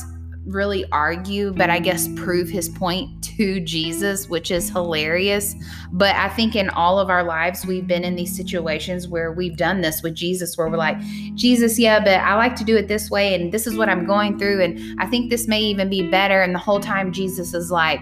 really 0.47 0.85
argue, 0.91 1.52
but 1.52 1.71
I 1.71 1.78
guess 1.78 2.09
prove 2.17 2.49
his 2.49 2.69
point 2.69 3.23
to 3.37 3.61
Jesus, 3.61 4.28
which 4.28 4.50
is 4.50 4.69
hilarious. 4.69 5.55
But 5.93 6.17
I 6.17 6.28
think 6.31 6.57
in 6.57 6.69
all 6.71 6.99
of 6.99 7.11
our 7.11 7.23
lives, 7.23 7.65
we've 7.65 7.87
been 7.87 8.05
in 8.05 8.17
these 8.17 8.37
situations 8.37 9.09
where 9.09 9.33
we've 9.33 9.57
done 9.57 9.81
this 9.81 10.02
with 10.02 10.15
Jesus, 10.15 10.59
where 10.59 10.69
we're 10.69 10.76
like, 10.76 10.99
Jesus, 11.35 11.78
yeah, 11.78 12.00
but 12.00 12.21
I 12.21 12.35
like 12.35 12.57
to 12.57 12.65
do 12.65 12.76
it 12.76 12.89
this 12.89 13.11
way, 13.11 13.35
and 13.35 13.52
this 13.52 13.67
is 13.67 13.76
what 13.76 13.89
I'm 13.89 14.05
going 14.05 14.39
through, 14.39 14.63
and 14.63 15.00
I 15.00 15.07
think 15.07 15.31
this 15.31 15.47
may 15.47 15.61
even 15.61 15.89
be 15.89 16.09
better. 16.11 16.43
And 16.43 16.55
the 16.55 16.59
whole 16.59 16.81
time, 16.81 17.13
Jesus 17.13 17.55
is 17.55 17.71
like, 17.71 18.00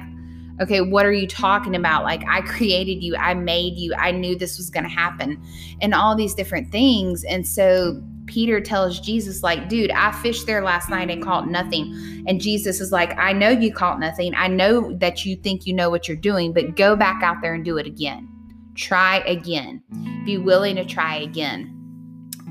okay, 0.61 0.81
what 0.81 1.07
are 1.07 1.13
you 1.13 1.27
talking 1.27 1.75
about? 1.75 2.05
Like, 2.05 2.23
I 2.29 2.41
created 2.43 3.03
you, 3.03 3.17
I 3.17 3.35
made 3.35 3.77
you, 3.77 3.95
I 3.95 4.11
knew 4.13 4.37
this 4.37 4.59
was 4.59 4.71
going 4.71 4.85
to 4.85 4.91
happen, 4.91 5.43
and 5.81 5.95
all 5.95 6.17
these 6.17 6.35
different 6.35 6.73
things. 6.73 7.23
And 7.25 7.47
so, 7.47 8.03
Peter 8.31 8.61
tells 8.61 9.01
Jesus, 9.01 9.43
like, 9.43 9.69
dude, 9.69 9.91
I 9.91 10.13
fished 10.13 10.47
there 10.47 10.63
last 10.63 10.89
night 10.89 11.11
and 11.11 11.23
caught 11.23 11.49
nothing. 11.49 12.25
And 12.29 12.41
Jesus 12.41 12.81
is 12.81 12.93
like, 12.93 13.19
I 13.19 13.33
know 13.33 13.51
you 13.51 13.73
caught 13.73 13.99
nothing. 13.99 14.33
I 14.37 14.47
know 14.47 14.97
that 14.99 15.25
you 15.27 15.35
think 15.35 15.67
you 15.67 15.75
know 15.75 15.91
what 15.91 16.07
you're 16.07 16.17
doing, 16.17 16.53
but 16.53 16.77
go 16.77 16.95
back 16.95 17.25
out 17.25 17.43
there 17.43 17.55
and 17.55 17.65
do 17.65 17.77
it 17.77 17.87
again. 17.87 18.29
Try 18.77 19.17
again. 19.27 19.83
Be 20.25 20.39
willing 20.39 20.77
to 20.77 20.85
try 20.85 21.17
again 21.17 21.77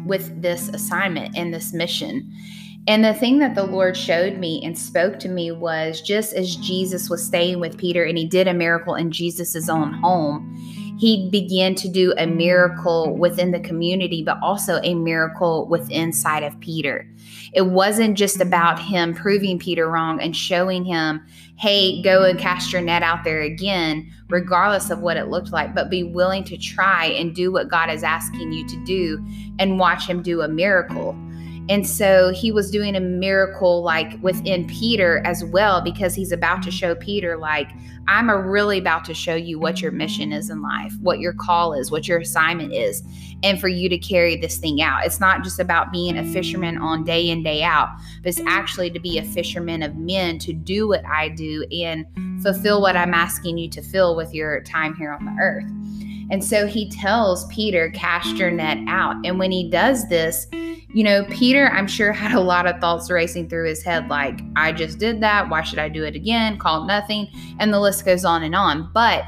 with 0.06 0.42
this 0.42 0.68
assignment 0.70 1.38
and 1.38 1.54
this 1.54 1.72
mission. 1.72 2.30
And 2.88 3.06
the 3.06 3.14
thing 3.14 3.40
that 3.40 3.56
the 3.56 3.64
Lord 3.64 3.96
showed 3.96 4.38
me 4.38 4.62
and 4.66 4.78
spoke 4.78 5.18
to 5.20 5.30
me 5.30 5.52
was 5.52 6.02
just 6.02 6.34
as 6.34 6.58
Jesus 6.58 7.10
was 7.10 7.26
staying 7.26 7.62
with 7.62 7.78
Peter 7.78 8.04
and 8.04 8.18
he 8.18 8.26
did 8.26 8.48
a 8.48 8.54
miracle 8.54 8.96
in 8.96 9.12
Jesus's 9.12 9.70
own 9.70 9.94
home, 9.94 10.58
he 11.00 11.30
began 11.30 11.76
to 11.76 11.88
do 11.88 12.14
a 12.18 12.28
miracle 12.28 13.16
within 13.16 13.52
the 13.52 13.60
community, 13.62 14.22
but 14.22 14.38
also 14.42 14.82
a 14.84 14.94
miracle 14.96 15.66
within 15.68 16.12
side 16.12 16.44
of 16.44 16.60
Peter. 16.60 17.10
It 17.54 17.68
wasn't 17.68 18.18
just 18.18 18.42
about 18.42 18.80
him 18.80 19.14
proving 19.14 19.58
Peter 19.60 19.90
wrong 19.90 20.22
and 20.22 20.36
showing 20.36 20.84
him, 20.84 21.26
hey, 21.56 22.02
go 22.02 22.24
and 22.24 22.38
cast 22.38 22.74
your 22.74 22.82
net 22.82 23.02
out 23.02 23.24
there 23.24 23.42
again, 23.42 24.12
regardless 24.30 24.90
of 24.90 25.00
what 25.00 25.16
it 25.16 25.30
looked 25.30 25.54
like, 25.54 25.74
but 25.74 25.90
be 25.90 26.04
willing 26.04 26.44
to 26.44 26.58
try 26.58 27.06
and 27.06 27.34
do 27.34 27.50
what 27.50 27.70
God 27.70 27.90
is 27.90 28.04
asking 28.04 28.52
you 28.52 28.68
to 28.68 28.84
do 28.84 29.26
and 29.58 29.80
watch 29.80 30.06
him 30.06 30.22
do 30.22 30.42
a 30.42 30.50
miracle. 30.50 31.16
And 31.70 31.88
so 31.88 32.34
he 32.34 32.52
was 32.52 32.72
doing 32.72 32.96
a 32.96 33.00
miracle 33.00 33.84
like 33.84 34.22
within 34.24 34.68
Peter 34.68 35.22
as 35.24 35.46
well, 35.46 35.82
because 35.82 36.16
he's 36.16 36.32
about 36.32 36.64
to 36.64 36.72
show 36.72 36.96
Peter, 36.96 37.38
like, 37.38 37.70
I'm 38.08 38.32
really 38.32 38.80
about 38.80 39.06
to 39.06 39.14
show 39.14 39.36
you 39.36 39.60
what 39.60 39.80
your 39.80 39.92
mission 39.92 40.34
is 40.34 40.50
in 40.50 40.64
life, 40.64 40.94
what 41.00 41.20
your 41.20 41.32
call 41.32 41.74
is, 41.74 41.92
what 41.92 42.08
your 42.08 42.18
assignment 42.18 42.74
is, 42.74 43.04
and 43.44 43.62
for 43.62 43.68
you 43.68 43.88
to 43.88 44.00
carry 44.00 44.36
this 44.36 44.58
thing 44.58 44.82
out. 44.82 45.06
It's 45.06 45.20
not 45.20 45.44
just 45.44 45.60
about 45.60 45.92
being 45.92 46.18
a 46.18 46.26
fisherman 46.26 46.80
on 46.80 47.04
day 47.04 47.30
in, 47.30 47.44
day 47.44 47.62
out, 47.62 47.90
but 48.24 48.30
it's 48.30 48.42
actually 48.48 48.90
to 48.90 49.00
be 49.00 49.20
a 49.20 49.24
fisherman 49.24 49.84
of 49.84 49.96
men, 49.96 50.40
to 50.40 50.54
do 50.54 50.88
what 50.88 51.06
I 51.06 51.30
do 51.30 51.68
and 51.72 52.04
fulfill 52.42 52.82
what 52.82 52.96
I'm 52.96 53.14
asking 53.14 53.60
you 53.60 53.70
to 53.70 53.82
fill 53.84 54.16
with 54.16 54.34
your 54.34 54.64
time 54.64 54.96
here 54.96 55.12
on 55.12 55.26
the 55.26 55.40
earth. 55.40 55.70
And 56.32 56.44
so 56.44 56.66
he 56.66 56.90
tells 56.90 57.46
Peter, 57.48 57.92
cast 57.92 58.38
your 58.38 58.50
net 58.50 58.80
out. 58.88 59.18
And 59.24 59.38
when 59.38 59.52
he 59.52 59.70
does 59.70 60.10
this, 60.10 60.48
you 60.92 61.04
know, 61.04 61.24
Peter, 61.26 61.70
I'm 61.70 61.88
sure, 61.88 62.12
had 62.14 62.34
a 62.34 62.40
lot 62.40 62.66
of 62.66 62.80
thoughts 62.80 63.10
racing 63.10 63.50
through 63.50 63.68
his 63.68 63.84
head 63.84 64.08
like, 64.08 64.42
I 64.56 64.72
just 64.72 65.00
did 65.00 65.22
that. 65.22 65.50
Why 65.50 65.62
should 65.62 65.80
I 65.80 65.90
do 65.90 66.04
it 66.04 66.16
again? 66.16 66.58
Called 66.58 66.88
nothing. 66.88 67.28
And 67.60 67.74
the 67.74 67.80
list 67.80 68.06
goes 68.06 68.26
on 68.26 68.44
and 68.44 68.56
on. 68.56 68.90
But 68.94 69.24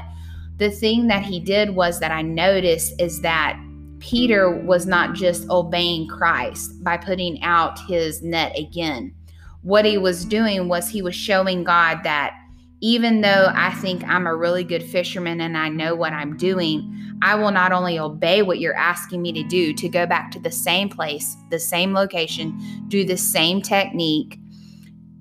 the 0.58 0.70
thing 0.70 1.06
that 1.08 1.22
he 1.22 1.40
did 1.40 1.70
was 1.70 2.00
that 2.00 2.10
I 2.10 2.22
noticed 2.22 3.00
is 3.00 3.20
that 3.22 3.60
Peter 4.00 4.50
was 4.50 4.86
not 4.86 5.14
just 5.14 5.48
obeying 5.48 6.08
Christ 6.08 6.82
by 6.82 6.96
putting 6.96 7.40
out 7.42 7.78
his 7.86 8.22
net 8.22 8.56
again. 8.58 9.14
What 9.62 9.84
he 9.84 9.96
was 9.96 10.24
doing 10.24 10.68
was 10.68 10.88
he 10.88 11.02
was 11.02 11.14
showing 11.14 11.62
God 11.62 12.00
that 12.02 12.34
even 12.82 13.20
though 13.20 13.48
I 13.54 13.72
think 13.74 14.02
I'm 14.04 14.26
a 14.26 14.34
really 14.34 14.64
good 14.64 14.82
fisherman 14.82 15.40
and 15.40 15.56
I 15.56 15.68
know 15.68 15.94
what 15.94 16.12
I'm 16.12 16.36
doing, 16.36 17.16
I 17.22 17.36
will 17.36 17.52
not 17.52 17.70
only 17.70 17.96
obey 17.96 18.42
what 18.42 18.58
you're 18.58 18.76
asking 18.76 19.22
me 19.22 19.32
to 19.34 19.44
do 19.44 19.72
to 19.74 19.88
go 19.88 20.04
back 20.04 20.32
to 20.32 20.40
the 20.40 20.50
same 20.50 20.88
place, 20.88 21.36
the 21.50 21.60
same 21.60 21.94
location, 21.94 22.60
do 22.88 23.04
the 23.04 23.16
same 23.16 23.62
technique, 23.62 24.36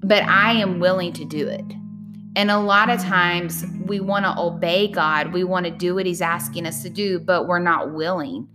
but 0.03 0.23
I 0.23 0.53
am 0.53 0.79
willing 0.79 1.13
to 1.13 1.23
do 1.23 1.47
it. 1.47 1.63
And 2.35 2.49
a 2.49 2.59
lot 2.59 2.89
of 2.89 2.99
times 2.99 3.63
we 3.85 3.99
want 3.99 4.25
to 4.25 4.39
obey 4.39 4.87
God, 4.87 5.31
we 5.31 5.43
want 5.43 5.67
to 5.67 5.71
do 5.71 5.93
what 5.93 6.07
He's 6.07 6.21
asking 6.21 6.65
us 6.65 6.81
to 6.81 6.89
do, 6.89 7.19
but 7.19 7.47
we're 7.47 7.59
not 7.59 7.93
willing. 7.93 8.47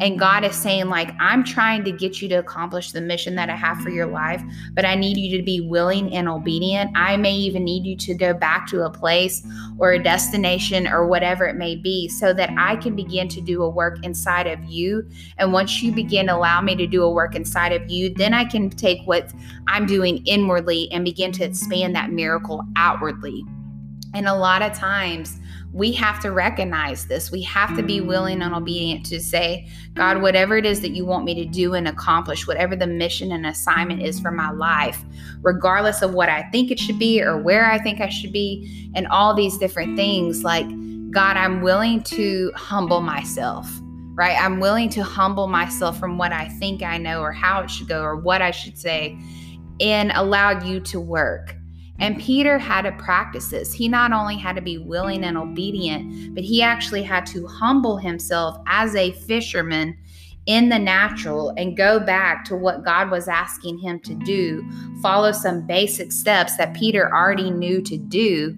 And 0.00 0.18
God 0.18 0.42
is 0.42 0.56
saying, 0.56 0.86
like, 0.88 1.10
I'm 1.20 1.44
trying 1.44 1.84
to 1.84 1.92
get 1.92 2.22
you 2.22 2.28
to 2.30 2.36
accomplish 2.36 2.92
the 2.92 3.00
mission 3.00 3.34
that 3.36 3.50
I 3.50 3.56
have 3.56 3.78
for 3.80 3.90
your 3.90 4.06
life, 4.06 4.42
but 4.72 4.84
I 4.84 4.94
need 4.94 5.18
you 5.18 5.36
to 5.36 5.44
be 5.44 5.60
willing 5.60 6.12
and 6.14 6.28
obedient. 6.28 6.90
I 6.96 7.16
may 7.18 7.34
even 7.34 7.64
need 7.64 7.84
you 7.84 7.96
to 7.98 8.14
go 8.14 8.32
back 8.32 8.66
to 8.68 8.84
a 8.84 8.90
place 8.90 9.46
or 9.78 9.92
a 9.92 10.02
destination 10.02 10.86
or 10.86 11.06
whatever 11.06 11.44
it 11.44 11.56
may 11.56 11.76
be 11.76 12.08
so 12.08 12.32
that 12.32 12.50
I 12.56 12.76
can 12.76 12.96
begin 12.96 13.28
to 13.28 13.40
do 13.40 13.62
a 13.62 13.68
work 13.68 14.02
inside 14.02 14.46
of 14.46 14.64
you. 14.64 15.06
And 15.36 15.52
once 15.52 15.82
you 15.82 15.92
begin 15.92 16.26
to 16.26 16.36
allow 16.36 16.62
me 16.62 16.74
to 16.76 16.86
do 16.86 17.02
a 17.02 17.10
work 17.10 17.34
inside 17.34 17.72
of 17.72 17.90
you, 17.90 18.14
then 18.14 18.32
I 18.32 18.44
can 18.44 18.70
take 18.70 19.06
what 19.06 19.30
I'm 19.68 19.84
doing 19.84 20.24
inwardly 20.24 20.90
and 20.90 21.04
begin 21.04 21.32
to 21.32 21.44
expand 21.44 21.94
that 21.96 22.10
miracle 22.10 22.64
outwardly. 22.76 23.44
And 24.14 24.26
a 24.26 24.34
lot 24.34 24.62
of 24.62 24.72
times, 24.72 25.38
we 25.72 25.90
have 25.92 26.20
to 26.20 26.30
recognize 26.30 27.06
this. 27.06 27.30
We 27.30 27.42
have 27.42 27.74
to 27.76 27.82
be 27.82 28.00
willing 28.00 28.42
and 28.42 28.54
obedient 28.54 29.06
to 29.06 29.20
say, 29.20 29.68
God, 29.94 30.20
whatever 30.20 30.56
it 30.56 30.66
is 30.66 30.82
that 30.82 30.90
you 30.90 31.06
want 31.06 31.24
me 31.24 31.34
to 31.34 31.46
do 31.46 31.72
and 31.74 31.88
accomplish, 31.88 32.46
whatever 32.46 32.76
the 32.76 32.86
mission 32.86 33.32
and 33.32 33.46
assignment 33.46 34.02
is 34.02 34.20
for 34.20 34.30
my 34.30 34.50
life, 34.50 35.02
regardless 35.40 36.02
of 36.02 36.12
what 36.12 36.28
I 36.28 36.42
think 36.50 36.70
it 36.70 36.78
should 36.78 36.98
be 36.98 37.22
or 37.22 37.38
where 37.38 37.70
I 37.70 37.78
think 37.78 38.00
I 38.00 38.10
should 38.10 38.32
be, 38.32 38.90
and 38.94 39.06
all 39.08 39.34
these 39.34 39.56
different 39.56 39.96
things, 39.96 40.44
like, 40.44 40.66
God, 41.10 41.36
I'm 41.36 41.62
willing 41.62 42.02
to 42.04 42.52
humble 42.54 43.00
myself, 43.00 43.70
right? 44.14 44.36
I'm 44.38 44.60
willing 44.60 44.90
to 44.90 45.02
humble 45.02 45.46
myself 45.46 45.98
from 45.98 46.18
what 46.18 46.32
I 46.32 46.48
think 46.48 46.82
I 46.82 46.98
know 46.98 47.20
or 47.20 47.32
how 47.32 47.62
it 47.62 47.70
should 47.70 47.88
go 47.88 48.02
or 48.02 48.16
what 48.16 48.42
I 48.42 48.50
should 48.50 48.76
say 48.76 49.18
and 49.80 50.12
allow 50.14 50.62
you 50.62 50.80
to 50.80 51.00
work. 51.00 51.56
And 51.98 52.18
Peter 52.18 52.58
had 52.58 52.82
to 52.82 52.92
practice 52.92 53.48
this. 53.48 53.72
He 53.72 53.88
not 53.88 54.12
only 54.12 54.36
had 54.36 54.56
to 54.56 54.62
be 54.62 54.78
willing 54.78 55.24
and 55.24 55.36
obedient, 55.36 56.34
but 56.34 56.42
he 56.42 56.62
actually 56.62 57.02
had 57.02 57.26
to 57.26 57.46
humble 57.46 57.96
himself 57.96 58.58
as 58.66 58.96
a 58.96 59.12
fisherman 59.12 59.96
in 60.46 60.68
the 60.68 60.78
natural 60.78 61.50
and 61.56 61.76
go 61.76 62.00
back 62.00 62.44
to 62.46 62.56
what 62.56 62.84
God 62.84 63.10
was 63.10 63.28
asking 63.28 63.78
him 63.78 64.00
to 64.00 64.14
do, 64.14 64.68
follow 65.00 65.30
some 65.30 65.66
basic 65.66 66.10
steps 66.10 66.56
that 66.56 66.74
Peter 66.74 67.14
already 67.14 67.50
knew 67.50 67.80
to 67.82 67.96
do, 67.96 68.56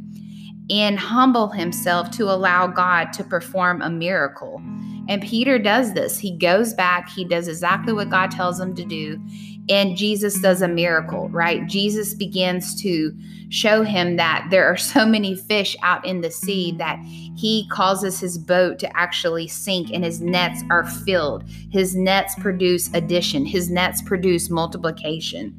and 0.71 0.99
humble 0.99 1.49
himself 1.49 2.11
to 2.13 2.25
allow 2.25 2.67
God 2.67 3.13
to 3.13 3.23
perform 3.23 3.83
a 3.83 3.91
miracle. 3.91 4.63
And 5.07 5.21
Peter 5.21 5.59
does 5.59 5.93
this. 5.93 6.19
He 6.19 6.39
goes 6.39 6.73
back, 6.73 7.11
he 7.11 7.27
does 7.27 7.49
exactly 7.49 7.93
what 7.93 8.09
God 8.09 8.31
tells 8.31 8.59
him 8.59 8.75
to 8.77 8.85
do, 8.87 9.21
and 9.69 9.97
Jesus 9.97 10.41
does 10.41 10.61
a 10.61 10.69
miracle, 10.69 11.29
right? 11.31 11.67
Jesus 11.67 12.13
begins 12.15 12.81
to 12.83 13.17
show 13.49 13.83
him 13.83 14.17
that 14.17 14.47
there 14.51 14.67
are 14.67 14.77
so 14.95 15.07
many 15.07 15.35
fish 15.35 15.77
out 15.83 16.05
in 16.05 16.21
the 16.21 16.31
sea 16.31 16.73
that 16.79 16.99
he 17.37 17.67
causes 17.71 18.21
his 18.21 18.39
boat 18.39 18.79
to 18.79 18.97
actually 18.97 19.49
sink 19.49 19.91
and 19.93 20.05
his 20.05 20.21
nets 20.21 20.63
are 20.71 20.85
filled. 20.85 21.45
His 21.71 21.97
nets 21.97 22.35
produce 22.37 22.93
addition, 22.95 23.45
his 23.47 23.71
nets 23.71 24.03
produce 24.03 24.51
multiplication. 24.51 25.59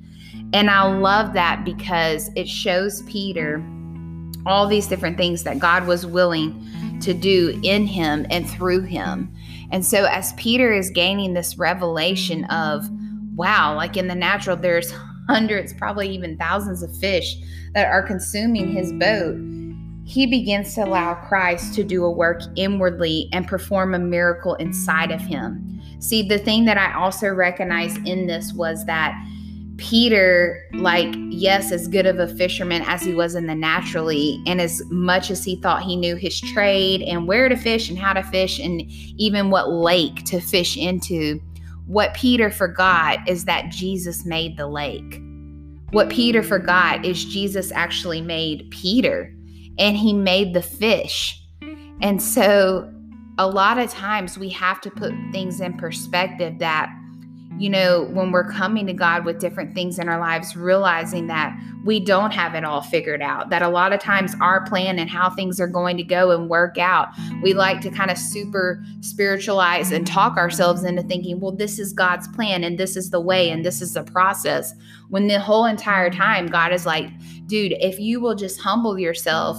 And 0.54 0.70
I 0.70 0.84
love 0.84 1.34
that 1.34 1.66
because 1.66 2.30
it 2.36 2.48
shows 2.48 3.02
Peter 3.04 3.64
all 4.46 4.68
these 4.68 4.88
different 4.88 5.18
things 5.18 5.44
that 5.44 5.60
God 5.60 5.88
was 5.88 6.06
willing 6.06 6.62
to 7.02 7.14
do 7.14 7.60
in 7.64 7.88
him 7.88 8.26
and 8.30 8.48
through 8.50 8.82
him. 8.82 9.34
And 9.72 9.86
so, 9.86 10.06
as 10.06 10.34
Peter 10.34 10.72
is 10.72 10.92
gaining 10.92 11.34
this 11.34 11.58
revelation 11.58 12.46
of, 12.46 12.88
wow, 13.36 13.76
like 13.76 13.98
in 13.98 14.08
the 14.08 14.16
natural, 14.16 14.56
there's 14.56 14.94
hundreds, 15.28 15.74
probably 15.74 16.10
even 16.10 16.38
thousands 16.38 16.84
of 16.84 16.96
fish 16.98 17.36
that 17.74 17.88
are 17.88 18.04
consuming 18.04 18.72
his 18.72 18.92
boat, 18.94 19.36
he 20.06 20.28
begins 20.28 20.76
to 20.76 20.84
allow 20.84 21.16
Christ 21.16 21.74
to 21.76 21.84
do 21.84 22.04
a 22.04 22.12
work 22.12 22.42
inwardly 22.56 23.28
and 23.34 23.48
perform 23.48 23.96
a 23.96 24.00
miracle 24.00 24.54
inside 24.56 25.12
of 25.12 25.20
him. 25.20 25.82
See, 26.00 26.28
the 26.28 26.38
thing 26.38 26.66
that 26.66 26.78
I 26.78 26.94
also 26.94 27.30
recognized 27.30 28.08
in 28.08 28.28
this 28.28 28.54
was 28.54 28.86
that 28.86 29.16
Peter, 29.78 30.64
like, 30.74 31.14
yes, 31.30 31.72
as 31.72 31.88
good 31.88 32.06
of 32.06 32.20
a 32.20 32.28
fisherman 32.28 32.84
as 32.86 33.02
he 33.02 33.14
was 33.14 33.36
in 33.36 33.48
the 33.48 33.56
naturally, 33.56 34.42
and 34.46 34.62
as 34.62 34.82
much 34.90 35.32
as 35.32 35.44
he 35.44 35.56
thought 35.58 35.84
he 35.84 35.96
knew 35.96 36.16
his 36.16 36.40
trade 36.40 37.02
and 37.02 37.28
where 37.28 37.50
to 37.50 37.58
fish 37.58 37.90
and 37.90 37.98
how 37.98 38.14
to 38.14 38.24
fish, 38.24 38.60
and 38.60 38.82
even 39.18 39.50
what 39.50 39.72
lake 39.72 40.24
to 40.26 40.40
fish 40.40 40.78
into, 40.78 41.42
what 41.86 42.14
Peter 42.14 42.50
forgot 42.50 43.20
is 43.28 43.46
that 43.46 43.70
Jesus 43.70 44.26
made 44.26 44.58
the 44.58 44.68
lake. 44.68 45.22
What 45.92 46.10
Peter 46.10 46.42
forgot 46.42 47.06
is 47.06 47.24
Jesus 47.24 47.72
actually 47.72 48.22
made 48.22 48.70
Peter 48.72 49.34
and 49.78 49.96
he 49.96 50.14
made 50.14 50.54
the 50.54 50.62
fish. 50.62 51.42
And 52.02 52.22
so, 52.22 52.92
a 53.38 53.48
lot 53.48 53.78
of 53.78 53.90
times 53.90 54.38
we 54.38 54.50
have 54.50 54.80
to 54.82 54.90
put 54.90 55.14
things 55.32 55.60
in 55.60 55.78
perspective 55.78 56.60
that 56.60 56.90
you 57.58 57.70
know, 57.70 58.04
when 58.12 58.32
we're 58.32 58.52
coming 58.52 58.86
to 58.88 58.94
God 58.94 59.24
with 59.24 59.40
different 59.40 59.74
things 59.74 59.98
in 59.98 60.10
our 60.10 60.20
lives, 60.20 60.58
realizing 60.58 61.28
that 61.28 61.58
we 61.86 62.02
don't 62.02 62.32
have 62.32 62.54
it 62.54 62.66
all 62.66 62.82
figured 62.82 63.22
out, 63.22 63.50
that 63.50 63.62
a 63.62 63.70
lot 63.70 63.94
of 63.94 64.02
times 64.02 64.36
our 64.42 64.66
plan 64.66 65.00
and 65.00 65.10
how 65.10 65.30
things 65.30 65.60
are 65.62 65.68
going 65.68 65.96
to 65.96 66.04
go 66.04 66.32
and 66.32 66.50
work 66.50 66.78
out, 66.78 67.10
we 67.42 67.54
like 67.54 67.80
to 67.82 67.90
kind 67.90 68.12
of 68.12 68.18
super 68.18 68.84
spiritualize 69.00 69.92
and 69.92 70.06
talk 70.06 70.36
ourselves 70.36 70.84
into 70.84 71.02
thinking, 71.04 71.40
well, 71.40 71.54
this 71.54 71.80
is 71.80 71.94
God's 71.94 72.28
plan 72.30 72.64
and 72.66 72.78
this 72.78 72.98
is 72.98 73.10
the 73.10 73.22
way 73.22 73.50
and 73.50 73.64
this 73.64 73.82
is 73.82 73.94
the 73.94 74.04
process. 74.04 74.74
When 75.10 75.28
the 75.28 75.40
whole 75.40 75.66
entire 75.66 76.10
time, 76.10 76.48
God 76.48 76.74
is 76.74 76.86
like, 76.86 77.10
dude, 77.48 77.74
if 77.80 78.00
you 78.00 78.20
will 78.20 78.36
just 78.36 78.60
humble 78.60 79.00
yourself 79.00 79.58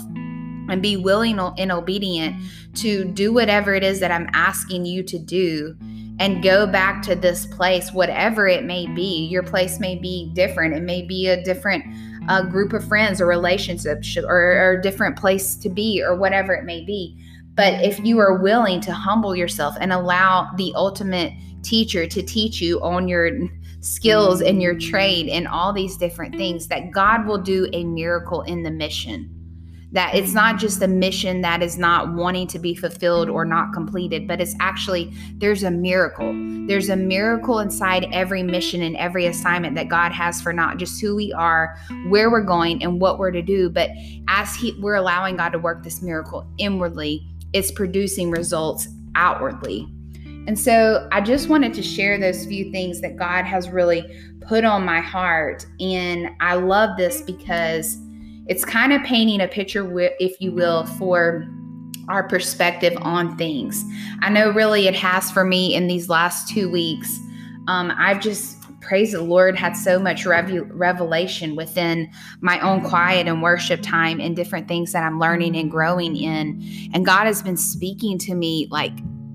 and 0.69 0.83
be 0.83 0.99
willing 0.99 1.39
and 1.39 1.73
obedient 1.73 2.37
to 2.75 3.05
do 3.05 3.33
whatever 3.33 3.75
it 3.75 3.85
is 3.85 4.01
that 4.01 4.11
I'm 4.11 4.29
asking 4.35 4.85
you 4.85 5.03
to 5.05 5.19
do 5.19 5.77
and 6.19 6.43
go 6.43 6.67
back 6.67 7.03
to 7.03 7.15
this 7.15 7.47
place, 7.47 7.93
whatever 7.93 8.49
it 8.49 8.65
may 8.65 8.87
be. 8.87 9.27
Your 9.27 9.43
place 9.43 9.79
may 9.79 9.97
be 9.97 10.31
different. 10.35 10.75
It 10.75 10.83
may 10.83 11.03
be 11.03 11.29
a 11.29 11.43
different 11.43 11.85
uh, 12.29 12.43
group 12.43 12.73
of 12.73 12.87
friends 12.87 13.21
or 13.21 13.27
relationships 13.27 14.17
or, 14.17 14.25
or 14.29 14.73
a 14.79 14.83
different 14.83 15.17
place 15.17 15.55
to 15.57 15.69
be 15.69 16.03
or 16.03 16.17
whatever 16.17 16.55
it 16.55 16.65
may 16.65 16.85
be. 16.85 17.23
But 17.55 17.83
if 17.85 17.99
you 18.01 18.19
are 18.19 18.39
willing 18.39 18.81
to 18.83 18.93
humble 18.93 19.37
yourself 19.37 19.77
and 19.81 19.93
allow 19.93 20.51
the 20.57 20.73
ultimate 20.75 21.33
teacher 21.63 22.07
to 22.07 22.23
teach 22.23 22.61
you 22.61 22.83
on 22.83 23.09
your 23.09 23.31
skills 23.81 24.41
and 24.41 24.61
your 24.61 24.79
trade 24.79 25.29
and 25.29 25.47
all 25.47 25.73
these 25.73 25.97
different 25.97 26.35
things, 26.37 26.69
that 26.69 26.91
God 26.91 27.27
will 27.27 27.39
do 27.39 27.69
a 27.73 27.85
miracle 27.85 28.43
in 28.43 28.63
the 28.63 28.71
mission 28.71 29.36
that 29.97 30.15
it's 30.15 30.35
not 30.35 30.59
just 30.59 30.83
a 30.83 30.87
mission 30.87 31.41
that 31.41 31.63
is 31.63 31.79
not 31.79 32.13
wanting 32.13 32.47
to 32.47 32.59
be 32.59 32.75
fulfilled 32.75 33.31
or 33.31 33.47
not 33.47 33.73
completed, 33.73 34.29
but 34.29 34.43
it's 34.43 34.55
actually 34.61 35.11
there's 35.39 35.63
a 35.63 35.71
miracle. 35.71 36.35
There's 36.67 36.91
a 36.91 36.97
miracle 36.97 37.61
inside 37.61 38.07
every 38.13 38.43
mission 38.43 38.83
and 38.83 38.95
every 38.99 39.25
assignment 39.25 39.75
that 39.77 39.89
God 39.89 40.13
has 40.13 40.43
for 40.43 40.53
not 40.53 40.77
just 40.77 41.01
who 41.01 41.17
we 41.17 41.33
are, 41.33 41.79
where 42.09 42.31
we're 42.31 42.43
going, 42.43 42.83
and 42.83 43.01
what 43.01 43.19
we're 43.19 43.31
to 43.31 43.41
do, 43.41 43.71
but 43.71 43.89
as 44.29 44.55
he, 44.55 44.77
we're 44.81 44.97
allowing 44.97 45.39
God 45.39 45.49
to 45.53 45.59
work 45.59 45.83
this 45.83 46.03
miracle 46.03 46.47
inwardly, 46.59 47.27
it's 47.55 47.71
producing 47.71 48.31
results 48.31 48.89
outwardly. 49.15 49.89
And 50.47 50.59
so 50.59 51.09
I 51.11 51.23
just 51.23 51.49
wanted 51.49 51.73
to 51.73 51.83
share 51.83 52.21
those 52.21 52.45
few 52.45 52.71
things 52.71 53.01
that 53.01 53.17
God 53.17 53.47
has 53.47 53.71
really 53.71 54.05
put 54.43 54.63
on 54.63 54.85
my 54.85 55.01
heart. 55.01 55.65
And 55.81 56.29
I 56.41 56.57
love 56.57 56.99
this 56.99 57.23
because 57.23 57.97
it's 58.49 58.65
kind 58.65 58.93
of 58.93 59.03
painting 59.03 59.41
a 59.41 59.49
picture, 59.49 59.89
if 60.21 60.41
you 60.41 60.53
will, 60.53 60.87
for 60.87 61.47
our 62.09 62.29
perspective 62.29 62.97
on 63.01 63.37
things. 63.37 63.85
I 64.21 64.31
know 64.31 64.51
really 64.51 64.87
it 64.87 64.95
has 64.95 65.31
for 65.31 65.45
me 65.45 65.75
in 65.75 65.89
these 65.89 66.09
last 66.09 66.49
two 66.49 66.71
weeks. 66.71 67.19
Um, 67.67 67.93
I've 67.97 68.21
just, 68.21 68.59
praise 68.81 69.11
the 69.11 69.23
Lord, 69.23 69.57
had 69.57 69.73
so 69.73 69.99
much 69.99 70.25
rev- 70.25 70.71
revelation 70.71 71.57
within 71.57 72.09
my 72.41 72.61
own 72.61 72.85
quiet 72.85 73.27
and 73.27 73.43
worship 73.43 73.83
time 73.83 74.21
and 74.21 74.37
different 74.37 74.69
things 74.69 74.93
that 74.93 75.03
I'm 75.03 75.19
learning 75.19 75.57
and 75.57 75.69
growing 75.69 76.17
in. 76.17 76.63
And 76.95 77.05
God 77.05 77.27
has 77.27 77.43
been 77.43 77.57
speaking 77.57 78.19
to 78.21 78.35
me 78.37 78.69
like 78.71 78.93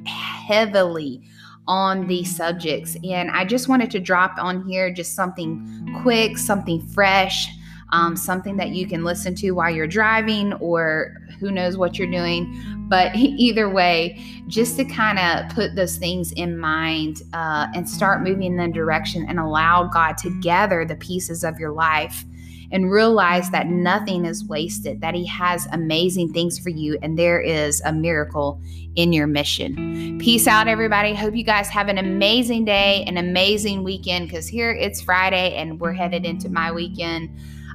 heavily 0.07 1.21
on 1.67 2.07
these 2.07 2.33
subjects. 2.33 2.95
And 3.03 3.29
I 3.31 3.43
just 3.43 3.67
wanted 3.67 3.91
to 3.91 3.99
drop 3.99 4.35
on 4.37 4.65
here 4.65 4.93
just 4.93 5.13
something 5.13 5.99
quick, 6.01 6.37
something 6.37 6.81
fresh 6.87 7.49
um, 7.91 8.15
something 8.15 8.57
that 8.57 8.69
you 8.69 8.87
can 8.87 9.03
listen 9.03 9.35
to 9.35 9.51
while 9.51 9.69
you're 9.69 9.87
driving 9.87 10.53
or 10.53 11.15
who 11.39 11.51
knows 11.51 11.77
what 11.77 11.97
you're 11.97 12.11
doing. 12.11 12.85
But 12.87 13.15
either 13.15 13.69
way, 13.69 14.21
just 14.47 14.77
to 14.77 14.85
kind 14.85 15.19
of 15.19 15.53
put 15.53 15.75
those 15.75 15.97
things 15.97 16.31
in 16.33 16.57
mind 16.57 17.21
uh, 17.33 17.67
and 17.75 17.89
start 17.89 18.21
moving 18.21 18.43
in 18.43 18.57
the 18.57 18.67
direction 18.67 19.25
and 19.27 19.39
allow 19.39 19.85
God 19.85 20.17
to 20.19 20.39
gather 20.41 20.85
the 20.85 20.95
pieces 20.95 21.43
of 21.43 21.59
your 21.59 21.71
life 21.71 22.25
and 22.71 22.89
realize 22.89 23.49
that 23.51 23.67
nothing 23.67 24.25
is 24.25 24.45
wasted, 24.45 25.01
that 25.01 25.13
He 25.13 25.25
has 25.25 25.67
amazing 25.71 26.31
things 26.31 26.57
for 26.57 26.69
you, 26.69 26.97
and 27.01 27.19
there 27.19 27.41
is 27.41 27.81
a 27.81 27.91
miracle 27.91 28.61
in 28.95 29.13
your 29.13 29.27
mission. 29.27 30.17
Peace 30.19 30.47
out, 30.47 30.67
everybody. 30.67 31.13
Hope 31.13 31.35
you 31.35 31.43
guys 31.43 31.69
have 31.69 31.87
an 31.87 31.97
amazing 31.97 32.65
day, 32.65 33.03
an 33.07 33.17
amazing 33.17 33.83
weekend, 33.83 34.27
because 34.27 34.47
here 34.47 34.71
it's 34.71 35.01
Friday 35.01 35.55
and 35.55 35.79
we're 35.79 35.93
headed 35.93 36.25
into 36.25 36.49
my 36.49 36.71
weekend. 36.71 37.29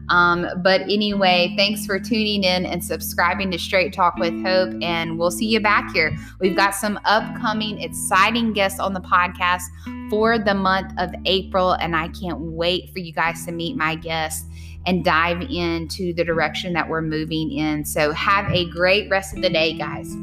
Um, 0.09 0.47
but 0.63 0.83
anyway, 0.83 1.55
thanks 1.57 1.85
for 1.87 1.99
tuning 1.99 2.45
in 2.45 2.67
and 2.67 2.85
subscribing 2.85 3.51
to 3.51 3.59
Straight 3.59 3.93
Talk 3.93 4.17
with 4.17 4.35
Hope. 4.43 4.75
And 4.83 5.19
we'll 5.19 5.31
see 5.31 5.47
you 5.47 5.61
back 5.61 5.93
here. 5.93 6.17
We've 6.41 6.57
got 6.57 6.75
some 6.75 6.99
upcoming 7.05 7.81
exciting 7.81 8.53
guests 8.53 8.79
on 8.81 8.95
the 8.95 9.01
podcast 9.01 9.63
for 10.11 10.39
the 10.39 10.55
month 10.55 10.93
of 10.99 11.11
April. 11.25 11.73
And 11.73 11.97
I 11.97 12.09
can't 12.09 12.41
wait 12.41 12.91
for 12.93 13.01
you 13.01 13.13
guys 13.13 13.45
to 13.47 13.53
meet 13.53 13.77
my 13.77 13.95
guests 13.97 14.47
and 14.87 15.05
dive 15.05 15.43
into 15.43 16.15
the 16.15 16.25
direction 16.25 16.73
that 16.75 16.89
we're 16.89 17.03
moving 17.03 17.51
in. 17.51 17.85
So 17.85 18.13
have 18.13 18.51
a 18.53 18.71
great 18.71 19.11
rest 19.11 19.35
of 19.35 19.43
the 19.43 19.51
day, 19.51 19.73
guys. 19.73 20.15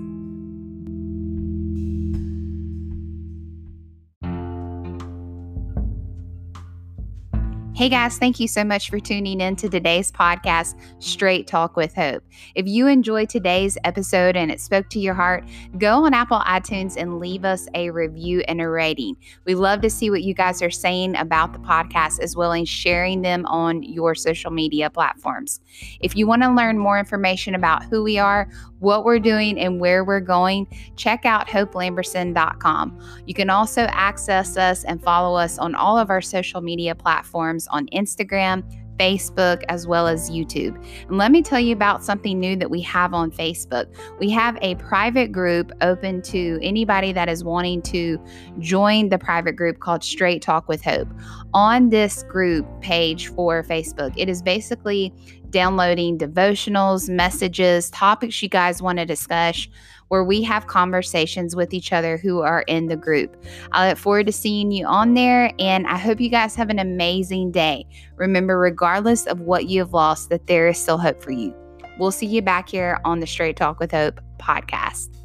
Hey 7.76 7.90
guys, 7.90 8.20
thank 8.20 8.40
you 8.40 8.48
so 8.48 8.64
much 8.64 8.92
for 8.92 9.00
tuning 9.00 9.42
in 9.42 9.56
to 9.56 9.68
today's 9.68 10.12
podcast, 10.12 10.80
Straight 11.00 11.48
Talk 11.48 11.76
with 11.76 11.96
Hope. 11.96 12.24
If 12.54 12.68
you 12.68 12.86
enjoyed 12.86 13.30
today's 13.30 13.80
episode 13.84 14.38
and 14.38 14.52
it 14.52 14.62
spoke 14.62 14.92
to 14.92 15.00
your 15.00 15.16
heart, 15.16 15.44
go 15.80 16.06
on 16.06 16.14
Apple 16.14 16.40
iTunes 16.42 16.96
and 16.96 17.18
leave 17.18 17.44
us 17.44 17.68
a 17.74 17.90
review 17.90 18.44
and 18.48 18.62
a 18.62 18.70
rating. 18.70 19.16
We 19.46 19.56
love 19.56 19.82
to 19.82 19.90
see 19.90 20.12
what 20.12 20.22
you 20.22 20.36
guys 20.36 20.62
are 20.62 20.70
saying 20.70 21.16
about 21.16 21.54
the 21.54 21.60
podcast 21.60 22.20
as 22.20 22.36
well 22.36 22.54
as 22.54 22.70
sharing 22.70 23.24
them 23.24 23.44
on 23.48 23.82
your 23.82 24.14
social 24.14 24.52
media 24.52 24.92
platforms. 24.92 25.60
If 26.00 26.16
you 26.16 26.28
want 26.28 26.44
to 26.44 26.54
learn 26.54 26.78
more 26.78 27.00
information 27.00 27.56
about 27.56 27.86
who 27.86 28.04
we 28.04 28.20
are, 28.20 28.52
what 28.84 29.04
we're 29.04 29.20
doing, 29.20 29.58
and 29.60 29.80
where 29.80 30.04
we're 30.04 30.20
going, 30.20 30.68
check 30.96 31.26
out 31.26 31.48
hopelamberson.com. 31.48 33.00
You 33.26 33.34
can 33.34 33.50
also 33.50 33.84
access 33.90 34.58
us 34.58 34.84
and 34.84 35.02
follow 35.02 35.36
us 35.38 35.58
on 35.58 35.74
all 35.74 35.98
of 35.98 36.10
our 36.10 36.22
social 36.22 36.62
media 36.62 36.94
platforms 36.94 37.68
on 37.70 37.88
Instagram, 37.88 38.64
Facebook, 38.98 39.64
as 39.70 39.88
well 39.88 40.08
as 40.08 40.30
YouTube. 40.30 40.76
And 41.08 41.18
let 41.18 41.32
me 41.32 41.42
tell 41.42 41.60
you 41.60 41.74
about 41.74 42.04
something 42.04 42.40
new 42.40 42.56
that 42.58 42.70
we 42.70 42.82
have 42.82 43.14
on 43.14 43.32
Facebook. 43.32 43.88
We 44.20 44.30
have 44.32 44.58
a 44.62 44.76
private 44.76 45.32
group 45.32 45.72
open 45.82 46.22
to 46.24 46.60
anybody 46.62 47.14
that 47.14 47.30
is 47.30 47.44
wanting 47.44 47.82
to 47.84 48.20
join 48.60 49.10
the 49.10 49.18
private 49.18 49.56
group 49.56 49.80
called 49.80 50.04
Straight 50.04 50.42
Talk 50.42 50.68
with 50.68 50.84
Hope. 50.84 51.08
On 51.54 51.90
this 51.90 52.24
group 52.24 52.66
page 52.82 53.28
for 53.28 53.64
Facebook, 53.64 54.14
it 54.18 54.30
is 54.30 54.42
basically 54.42 55.14
downloading 55.54 56.18
devotionals, 56.18 57.10
messages, 57.10 57.90
topics 57.92 58.42
you 58.42 58.50
guys 58.50 58.82
want 58.82 58.98
to 58.98 59.06
discuss 59.06 59.68
where 60.14 60.24
we 60.24 60.44
have 60.44 60.68
conversations 60.68 61.56
with 61.56 61.74
each 61.74 61.92
other 61.92 62.18
who 62.18 62.42
are 62.42 62.62
in 62.68 62.86
the 62.86 62.96
group. 62.96 63.36
I 63.72 63.90
look 63.90 63.98
forward 63.98 64.28
to 64.28 64.32
seeing 64.32 64.70
you 64.70 64.86
on 64.86 65.16
there, 65.16 65.52
and 65.58 65.88
I 65.88 65.98
hope 65.98 66.22
you 66.22 66.30
guys 66.30 66.54
have 66.54 66.70
an 66.70 66.78
amazing 66.78 67.52
day. 67.52 67.88
Remember, 68.18 68.60
regardless 68.60 69.26
of 69.26 69.40
what 69.40 69.70
you 69.70 69.80
have 69.80 69.92
lost, 69.92 70.30
that 70.30 70.46
there 70.46 70.68
is 70.68 70.78
still 70.78 71.00
hope 71.00 71.20
for 71.20 71.32
you. 71.32 71.52
We'll 71.98 72.12
see 72.12 72.28
you 72.28 72.44
back 72.44 72.70
here 72.70 73.00
on 73.04 73.22
the 73.22 73.26
Straight 73.26 73.58
Talk 73.58 73.80
with 73.80 73.92
Hope 73.92 74.22
podcast. 74.38 75.23